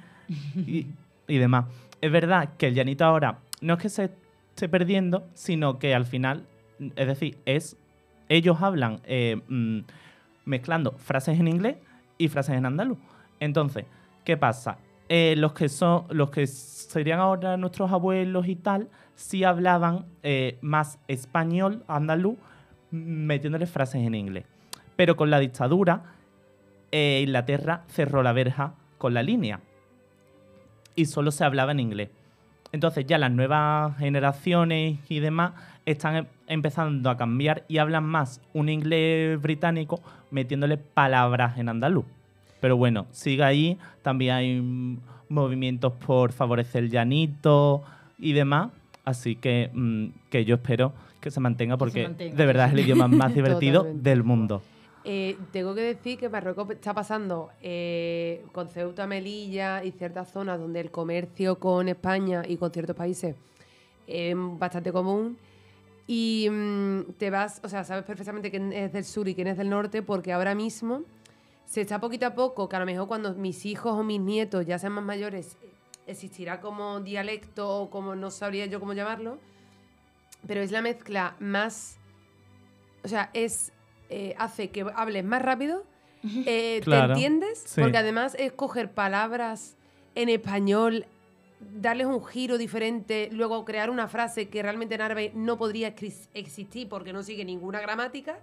y, 0.55 0.87
y 1.27 1.37
demás. 1.37 1.65
Es 2.01 2.11
verdad 2.11 2.55
que 2.57 2.67
el 2.67 2.75
llanito 2.75 3.03
ahora 3.03 3.39
no 3.61 3.73
es 3.73 3.79
que 3.79 3.89
se 3.89 4.11
esté 4.49 4.69
perdiendo, 4.69 5.27
sino 5.33 5.79
que 5.79 5.93
al 5.93 6.05
final, 6.05 6.45
es 6.95 7.07
decir, 7.07 7.37
es 7.45 7.77
ellos 8.29 8.61
hablan 8.61 9.01
eh, 9.05 9.41
mm, 9.47 9.79
mezclando 10.45 10.93
frases 10.97 11.39
en 11.39 11.47
inglés 11.47 11.77
y 12.17 12.27
frases 12.29 12.55
en 12.55 12.65
andaluz. 12.65 12.97
Entonces, 13.39 13.85
¿qué 14.23 14.37
pasa? 14.37 14.77
Eh, 15.09 15.35
los 15.37 15.53
que 15.53 15.67
son, 15.67 16.05
los 16.09 16.29
que 16.29 16.45
serían 16.47 17.19
ahora 17.19 17.57
nuestros 17.57 17.91
abuelos 17.91 18.47
y 18.47 18.55
tal, 18.55 18.89
sí 19.15 19.43
hablaban 19.43 20.05
eh, 20.23 20.57
más 20.61 20.99
español, 21.07 21.83
andaluz, 21.87 22.37
mm, 22.91 22.97
metiéndole 22.97 23.65
frases 23.65 24.05
en 24.05 24.15
inglés. 24.15 24.45
Pero 24.95 25.15
con 25.15 25.29
la 25.29 25.39
dictadura, 25.39 26.15
Inglaterra 26.91 27.83
cerró 27.87 28.23
la 28.23 28.33
verja 28.33 28.73
con 28.97 29.13
la 29.13 29.21
línea 29.21 29.61
y 30.99 31.05
solo 31.05 31.31
se 31.31 31.45
hablaba 31.45 31.71
en 31.71 31.79
inglés. 31.79 32.09
Entonces 32.73 33.05
ya 33.07 33.17
las 33.17 33.31
nuevas 33.31 33.97
generaciones 33.97 34.99
y 35.07 35.19
demás 35.19 35.53
están 35.85 36.17
em- 36.17 36.25
empezando 36.47 37.09
a 37.09 37.15
cambiar 37.15 37.63
y 37.69 37.77
hablan 37.77 38.03
más 38.03 38.41
un 38.53 38.67
inglés 38.67 39.41
británico 39.41 40.01
metiéndole 40.29 40.75
palabras 40.77 41.57
en 41.57 41.69
andaluz. 41.69 42.03
Pero 42.59 42.75
bueno, 42.75 43.07
sigue 43.11 43.43
ahí. 43.43 43.77
También 44.01 44.35
hay 44.35 44.97
movimientos 45.29 45.93
por 45.93 46.33
favorecer 46.33 46.83
el 46.83 46.89
llanito 46.91 47.81
y 48.17 48.33
demás. 48.33 48.71
Así 49.05 49.37
que, 49.37 49.71
mm, 49.73 50.07
que 50.29 50.43
yo 50.43 50.55
espero 50.55 50.91
que 51.21 51.31
se 51.31 51.39
mantenga 51.39 51.77
porque 51.77 52.03
mantenga, 52.03 52.35
de 52.35 52.45
verdad 52.45 52.67
es 52.67 52.73
el 52.73 52.79
idioma 52.81 53.07
más 53.07 53.33
divertido 53.33 53.87
del 53.93 54.23
mundo. 54.23 54.61
Eh, 55.11 55.39
tengo 55.51 55.73
que 55.73 55.81
decir 55.81 56.19
que 56.19 56.29
Marruecos 56.29 56.69
está 56.69 56.93
pasando 56.93 57.49
eh, 57.63 58.45
con 58.51 58.69
Ceuta, 58.69 59.07
Melilla 59.07 59.83
y 59.83 59.89
ciertas 59.89 60.31
zonas 60.31 60.59
donde 60.59 60.81
el 60.81 60.91
comercio 60.91 61.57
con 61.57 61.89
España 61.89 62.43
y 62.47 62.57
con 62.57 62.69
ciertos 62.69 62.95
países 62.95 63.35
es 64.05 64.35
bastante 64.37 64.91
común. 64.91 65.35
Y 66.05 66.47
mm, 66.51 67.13
te 67.17 67.31
vas, 67.31 67.59
o 67.63 67.69
sea, 67.69 67.83
sabes 67.83 68.05
perfectamente 68.05 68.51
quién 68.51 68.71
es 68.71 68.93
del 68.93 69.03
sur 69.03 69.27
y 69.27 69.33
quién 69.33 69.47
es 69.47 69.57
del 69.57 69.71
norte, 69.71 70.03
porque 70.03 70.31
ahora 70.31 70.53
mismo 70.53 71.01
se 71.65 71.81
está 71.81 71.99
poquito 71.99 72.27
a 72.27 72.35
poco, 72.35 72.69
que 72.69 72.75
a 72.75 72.79
lo 72.79 72.85
mejor 72.85 73.07
cuando 73.07 73.33
mis 73.33 73.65
hijos 73.65 73.93
o 73.93 74.03
mis 74.03 74.21
nietos 74.21 74.67
ya 74.67 74.77
sean 74.77 74.93
más 74.93 75.03
mayores, 75.03 75.57
existirá 76.05 76.61
como 76.61 76.99
dialecto 76.99 77.67
o 77.67 77.89
como 77.89 78.13
no 78.13 78.29
sabría 78.29 78.67
yo 78.67 78.79
cómo 78.79 78.93
llamarlo, 78.93 79.39
pero 80.45 80.61
es 80.61 80.69
la 80.69 80.83
mezcla 80.83 81.35
más, 81.39 81.97
o 83.03 83.07
sea, 83.07 83.31
es 83.33 83.71
eh, 84.09 84.35
hace 84.37 84.69
que 84.69 84.85
hables 84.95 85.23
más 85.23 85.41
rápido, 85.41 85.83
eh, 86.45 86.81
Claro, 86.83 87.07
te 87.07 87.13
entiendes, 87.13 87.63
sí. 87.65 87.79
porque 87.81 87.97
además 87.97 88.35
es 88.39 88.51
coger 88.51 88.91
palabras 88.91 89.75
en 90.15 90.29
español, 90.29 91.05
darles 91.75 92.07
un 92.07 92.23
giro 92.25 92.57
diferente, 92.57 93.29
luego 93.31 93.63
crear 93.65 93.89
una 93.89 94.07
frase 94.07 94.49
que 94.49 94.61
realmente 94.61 94.95
en 94.95 95.01
árabe 95.01 95.31
no 95.35 95.57
podría 95.57 95.93
existir 96.33 96.89
porque 96.89 97.13
no 97.13 97.23
sigue 97.23 97.45
ninguna 97.45 97.79
gramática. 97.81 98.39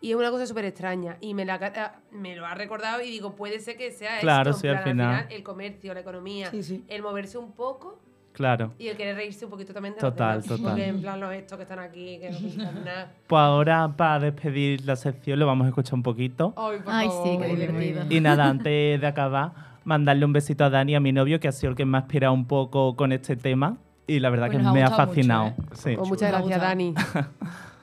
Y 0.00 0.10
es 0.10 0.16
una 0.16 0.30
cosa 0.30 0.46
súper 0.46 0.66
extraña. 0.66 1.16
Y 1.22 1.32
me, 1.32 1.46
la, 1.46 2.00
me 2.10 2.36
lo 2.36 2.44
ha 2.44 2.54
recordado 2.54 3.00
y 3.00 3.08
digo, 3.10 3.34
puede 3.36 3.58
ser 3.60 3.78
que 3.78 3.90
sea 3.90 4.18
Claro, 4.20 4.50
esto. 4.50 4.60
sí, 4.60 4.68
al 4.68 4.80
final. 4.84 5.26
El 5.30 5.42
comercio, 5.42 5.94
la 5.94 6.00
economía, 6.00 6.50
Sí, 6.50 6.62
sí. 6.62 6.84
el 6.88 7.00
moverse 7.00 7.38
un 7.38 7.52
poco 7.52 7.98
Claro. 8.34 8.72
y 8.80 8.88
el 8.88 8.96
querer 8.96 9.14
reírse 9.16 9.44
un 9.44 9.50
poquito 9.52 9.72
también 9.72 9.94
de 9.94 10.00
Total, 10.00 10.36
los 10.38 10.44
demás. 10.44 10.58
total. 10.60 10.72
Porque 10.74 10.88
en 10.88 11.00
plan 11.00 11.20
los 11.20 11.32
estos 11.32 11.56
que 11.56 11.62
están 11.62 11.78
aquí, 11.78 12.18
que 12.18 12.30
no 12.32 12.38
pintan 12.38 12.74
nada. 12.84 13.12
Pues 13.28 13.40
ahora, 13.40 13.94
para 13.96 14.18
despedir 14.18 14.84
la 14.84 14.96
sección, 14.96 15.38
lo 15.38 15.46
vamos 15.46 15.64
a 15.66 15.68
escuchar 15.68 15.94
un 15.94 16.02
poquito. 16.02 16.52
Ay, 16.56 16.78
por 16.84 16.92
Ay, 16.92 17.06
sí, 17.08 17.12
favor. 17.14 17.40
qué 17.46 17.46
divertido. 17.56 18.04
Y 18.10 18.20
nada, 18.20 18.48
antes 18.48 19.00
de 19.00 19.06
acabar, 19.06 19.52
mandarle 19.84 20.24
un 20.24 20.32
besito 20.32 20.64
a 20.64 20.70
Dani, 20.70 20.96
a 20.96 21.00
mi 21.00 21.12
novio, 21.12 21.38
que 21.38 21.46
ha 21.48 21.52
sido 21.52 21.70
el 21.70 21.76
que 21.76 21.84
me 21.84 21.96
ha 21.96 22.00
inspirado 22.00 22.34
un 22.34 22.46
poco 22.46 22.96
con 22.96 23.12
este 23.12 23.36
tema. 23.36 23.76
Y 24.06 24.18
la 24.20 24.28
verdad 24.30 24.48
Pues 24.48 24.58
que 24.58 24.64
me 24.64 24.82
ha 24.82 24.88
gustado 24.88 24.90
mucho, 24.90 25.06
fascinado. 25.14 25.46
¿eh? 25.46 25.54
Sí. 25.72 25.96
Pues 25.96 26.08
muchas 26.08 26.30
gracias. 26.32 26.60
Dani. 26.60 26.94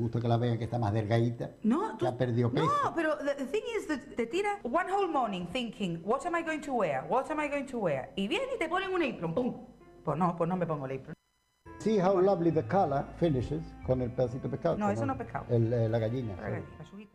gusta 0.00 0.20
que 0.20 0.26
la 0.28 0.36
vean 0.36 0.58
que 0.58 0.64
está 0.64 0.78
más 0.78 0.92
delgadita, 0.92 1.50
No, 1.62 1.96
tú- 1.96 2.06
ha 2.06 2.16
perdido 2.16 2.50
peso. 2.50 2.66
no, 2.66 2.94
pero 2.94 3.16
the, 3.18 3.46
thing 3.46 3.62
is 3.78 3.86
that 3.86 4.00
te 4.16 4.26
tira 4.26 4.58
one 4.64 4.90
whole 4.90 5.08
morning 5.08 5.46
thinking, 5.52 6.00
what 6.04 6.24
am 6.26 6.34
I 6.34 6.42
going 6.42 6.60
to 6.62 6.72
wear? 6.72 7.04
What 7.08 7.30
am 7.30 7.38
I 7.40 7.48
going 7.48 7.66
to 7.66 7.78
wear? 7.78 8.12
Y 8.16 8.26
viene 8.28 8.46
y 8.54 8.58
te 8.58 8.68
ponen 8.68 8.92
un 8.92 9.02
apron, 9.02 9.34
pum. 9.34 9.66
Pues 10.04 10.18
no, 10.18 10.34
pues 10.36 10.48
no 10.48 10.56
me 10.56 10.66
pongo 10.66 10.86
el 10.86 10.98
apron. 10.98 11.14
See 11.78 11.98
how 11.98 12.20
lovely 12.20 12.50
the 12.50 12.62
color 12.66 13.04
finishes 13.18 13.62
con 13.86 14.02
el 14.02 14.10
pedacito 14.10 14.48
de 14.48 14.50
pescado. 14.56 14.76
No, 14.76 14.90
eso 14.90 15.06
no 15.06 15.12
es 15.14 15.18
pescado. 15.18 15.46
el, 15.48 15.72
eh, 15.72 15.88
la 15.88 15.98
gallina. 15.98 16.34
La 16.36 16.50
gallina, 16.50 16.84
sujita. 16.90 17.10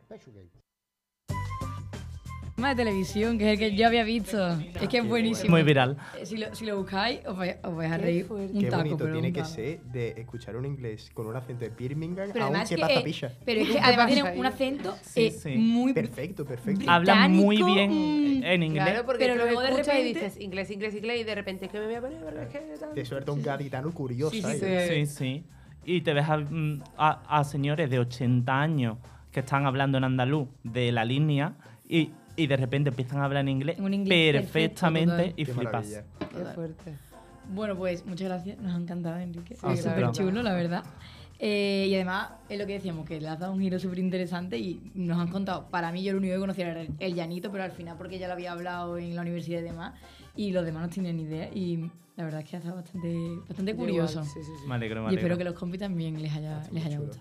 De 2.56 2.74
televisión, 2.74 3.36
que 3.36 3.52
es 3.52 3.60
el 3.60 3.70
que 3.70 3.76
yo 3.76 3.86
había 3.86 4.02
visto. 4.02 4.48
Es 4.80 4.88
que 4.88 4.98
es 4.98 5.06
buenísimo. 5.06 5.50
Muy 5.50 5.62
viral. 5.62 5.98
Eh, 6.18 6.24
Si 6.24 6.38
lo, 6.38 6.54
si 6.54 6.64
lo 6.64 6.78
buscáis, 6.78 7.20
os 7.26 7.36
vais, 7.36 7.56
os 7.62 7.76
vais 7.76 7.92
a 7.92 7.98
reír 7.98 8.26
un 8.30 8.48
Qué 8.58 8.66
taco. 8.68 8.76
bonito 8.78 8.96
pero 8.96 9.12
tiene 9.12 9.28
un 9.28 9.34
que 9.34 9.40
taco. 9.42 9.52
ser 9.54 9.80
de 9.82 10.08
escuchar 10.16 10.56
un 10.56 10.64
inglés 10.64 11.10
con 11.12 11.26
un 11.26 11.36
acento 11.36 11.64
de 11.66 11.70
Birmingham 11.70 12.30
Pero 12.32 12.46
a 12.46 12.48
un 12.48 12.54
además, 12.56 12.68
que 12.70 12.78
pasa 12.78 12.94
eh, 12.94 13.02
picha. 13.04 13.30
pero 13.44 13.60
es 13.60 13.66
que 13.68 13.72
¿Qué 13.74 13.80
además 13.80 14.06
tiene 14.06 14.38
un 14.38 14.46
acento 14.46 14.94
Sí, 15.02 15.26
eh, 15.26 15.30
sí. 15.32 15.50
muy 15.56 15.92
Perfecto, 15.92 16.46
perfecto. 16.46 16.90
Habla 16.90 17.28
muy 17.28 17.62
bien 17.62 17.90
mm, 18.40 18.44
en 18.44 18.62
inglés. 18.62 18.84
Claro, 18.84 19.04
porque 19.06 19.24
Pero 19.26 19.36
luego 19.44 19.60
de 19.60 19.68
escuchas 19.68 19.86
y 19.94 19.98
repente- 19.98 20.20
dices 20.20 20.40
inglés, 20.40 20.70
inglés, 20.70 20.94
inglés, 20.94 21.20
y 21.20 21.24
de 21.24 21.34
repente 21.34 21.66
es 21.66 21.70
que 21.70 21.78
me 21.78 21.84
voy 21.86 21.94
a 21.96 22.00
poner, 22.00 22.48
tal. 22.80 22.94
Te 22.94 23.04
suelta 23.04 23.32
un 23.32 23.42
gaditano 23.42 23.92
curioso 23.92 24.34
Sí. 24.34 24.42
Sí, 24.88 25.06
sí. 25.06 25.44
Y 25.84 26.00
te 26.00 26.14
ves 26.14 26.26
a, 26.28 26.38
mm, 26.38 26.82
a- 26.96 27.38
a 27.38 27.44
señores 27.44 27.90
de 27.90 27.98
80 27.98 28.58
años 28.60 28.96
que 29.30 29.40
están 29.40 29.66
hablando 29.66 29.98
en 29.98 30.04
andaluz 30.04 30.48
de 30.64 30.90
la 30.90 31.04
línea 31.04 31.52
y, 31.86 32.10
y 32.36 32.46
de 32.46 32.56
repente 32.56 32.90
empiezan 32.90 33.18
a 33.18 33.24
hablar 33.24 33.42
en 33.42 33.48
inglés, 33.48 33.78
En 33.78 33.84
un 33.84 33.94
inglés 33.94 34.32
perfecto, 34.32 34.52
perfectamente 34.52 35.12
total. 35.12 35.32
y 35.36 35.44
Qué 35.44 35.52
flipas. 35.52 36.04
Qué 36.18 36.44
fuerte. 36.54 36.94
Bueno, 37.52 37.76
pues 37.76 38.04
muchas 38.06 38.28
gracias. 38.28 38.58
Nos 38.58 38.74
ha 38.74 38.76
encantado, 38.76 39.18
Enrique. 39.18 39.56
Ah, 39.62 39.72
es 39.72 39.82
súper 39.82 40.10
chulo, 40.12 40.42
la 40.42 40.54
verdad. 40.54 40.84
Eh, 41.38 41.86
y 41.88 41.94
además, 41.94 42.30
es 42.48 42.58
lo 42.58 42.66
que 42.66 42.74
decíamos, 42.74 43.06
que 43.06 43.20
le 43.20 43.28
has 43.28 43.38
dado 43.38 43.52
un 43.52 43.60
giro 43.60 43.78
súper 43.78 43.98
interesante 43.98 44.58
y 44.58 44.90
nos 44.94 45.18
han 45.18 45.28
contado. 45.28 45.68
Para 45.68 45.92
mí, 45.92 46.02
yo 46.02 46.12
lo 46.12 46.18
único 46.18 46.34
que 46.34 46.40
conocía 46.40 46.70
era 46.70 46.80
el, 46.80 46.90
el 46.98 47.14
llanito, 47.14 47.52
pero 47.52 47.64
al 47.64 47.72
final, 47.72 47.96
porque 47.98 48.18
ya 48.18 48.26
lo 48.26 48.32
había 48.32 48.52
hablado 48.52 48.96
en 48.98 49.14
la 49.14 49.22
universidad 49.22 49.60
y 49.60 49.64
demás, 49.64 49.94
y 50.34 50.52
los 50.52 50.64
demás 50.64 50.82
no 50.82 50.88
tienen 50.88 51.16
ni 51.18 51.24
idea. 51.24 51.50
Y 51.54 51.90
la 52.16 52.24
verdad 52.24 52.40
es 52.40 52.48
que 52.48 52.56
ha 52.56 52.58
estado 52.58 52.76
bastante, 52.76 53.14
bastante 53.46 53.76
curioso. 53.76 54.12
igual, 54.20 54.26
sí, 54.26 54.40
sí, 54.42 54.50
sí. 54.60 54.66
Me 54.66 54.74
alegro, 54.76 55.04
me 55.04 55.12
Y 55.12 55.16
espero 55.16 55.36
que 55.36 55.44
los 55.44 55.54
compis 55.54 55.80
también 55.80 56.20
les 56.20 56.32
haya, 56.32 56.62
les 56.72 56.86
haya 56.86 56.98
gustado. 56.98 57.14